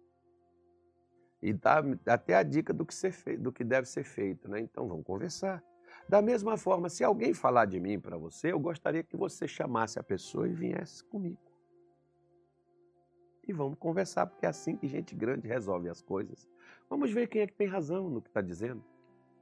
E 1.42 1.52
dá 1.52 1.82
até 2.06 2.36
a 2.36 2.44
dica 2.44 2.72
do 2.72 2.86
que, 2.86 2.94
ser 2.94 3.38
do 3.38 3.50
que 3.50 3.64
deve 3.64 3.88
ser 3.88 4.04
feito, 4.04 4.48
né? 4.48 4.60
Então 4.60 4.86
vamos 4.86 5.04
conversar. 5.04 5.64
Da 6.08 6.20
mesma 6.20 6.56
forma, 6.56 6.88
se 6.88 7.04
alguém 7.04 7.32
falar 7.32 7.66
de 7.66 7.78
mim 7.78 7.98
para 7.98 8.16
você, 8.16 8.52
eu 8.52 8.58
gostaria 8.58 9.02
que 9.02 9.16
você 9.16 9.46
chamasse 9.46 9.98
a 9.98 10.02
pessoa 10.02 10.48
e 10.48 10.52
viesse 10.52 11.04
comigo. 11.04 11.38
E 13.46 13.52
vamos 13.52 13.78
conversar, 13.78 14.26
porque 14.26 14.46
é 14.46 14.48
assim 14.48 14.76
que 14.76 14.86
gente 14.86 15.14
grande 15.14 15.48
resolve 15.48 15.88
as 15.88 16.02
coisas. 16.02 16.48
Vamos 16.88 17.12
ver 17.12 17.28
quem 17.28 17.42
é 17.42 17.46
que 17.46 17.54
tem 17.54 17.66
razão 17.66 18.08
no 18.08 18.20
que 18.20 18.28
está 18.28 18.40
dizendo. 18.40 18.84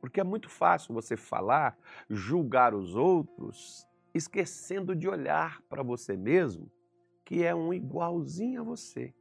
Porque 0.01 0.21
é 0.21 0.25
muito 0.25 0.49
fácil 0.49 0.95
você 0.95 1.17
falar, 1.17 1.77
julgar 2.09 2.75
os 2.75 2.95
outros, 2.95 3.87
esquecendo 4.15 4.95
de 4.95 5.09
olhar 5.09 5.61
para 5.69 5.83
você 5.83 6.17
mesmo, 6.17 6.71
que 7.25 7.43
é 7.43 7.55
um 7.55 7.73
igualzinho 7.73 8.61
a 8.61 8.65
você. 8.65 9.13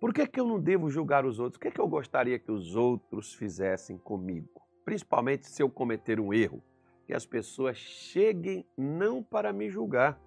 Por 0.00 0.12
que, 0.14 0.26
que 0.26 0.38
eu 0.40 0.46
não 0.46 0.60
devo 0.60 0.88
julgar 0.88 1.26
os 1.26 1.40
outros? 1.40 1.56
O 1.56 1.60
que, 1.60 1.68
é 1.68 1.70
que 1.70 1.80
eu 1.80 1.88
gostaria 1.88 2.38
que 2.38 2.50
os 2.50 2.76
outros 2.76 3.34
fizessem 3.34 3.98
comigo? 3.98 4.62
Principalmente 4.88 5.46
se 5.46 5.62
eu 5.62 5.68
cometer 5.68 6.18
um 6.18 6.32
erro 6.32 6.64
que 7.04 7.12
as 7.12 7.26
pessoas 7.26 7.76
cheguem 7.76 8.66
não 8.74 9.22
para 9.22 9.52
me 9.52 9.68
julgar, 9.68 10.18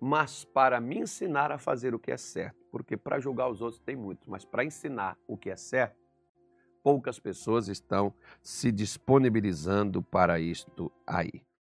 mas 0.00 0.44
para 0.44 0.80
me 0.80 0.98
ensinar 0.98 1.52
a 1.52 1.58
fazer 1.58 1.94
o 1.94 1.98
que 2.00 2.10
é 2.10 2.16
certo. 2.16 2.56
Porque 2.72 2.96
para 2.96 3.20
julgar 3.20 3.48
os 3.48 3.62
outros 3.62 3.80
tem 3.80 3.94
muitos, 3.94 4.26
mas 4.26 4.44
para 4.44 4.64
ensinar 4.64 5.16
o 5.28 5.36
que 5.36 5.48
é 5.48 5.54
certo, 5.54 5.96
poucas 6.82 7.20
pessoas 7.20 7.68
estão 7.68 8.12
se 8.42 8.72
disponibilizando 8.72 10.02
para 10.02 10.40
isto 10.40 10.90
aí. 11.06 11.44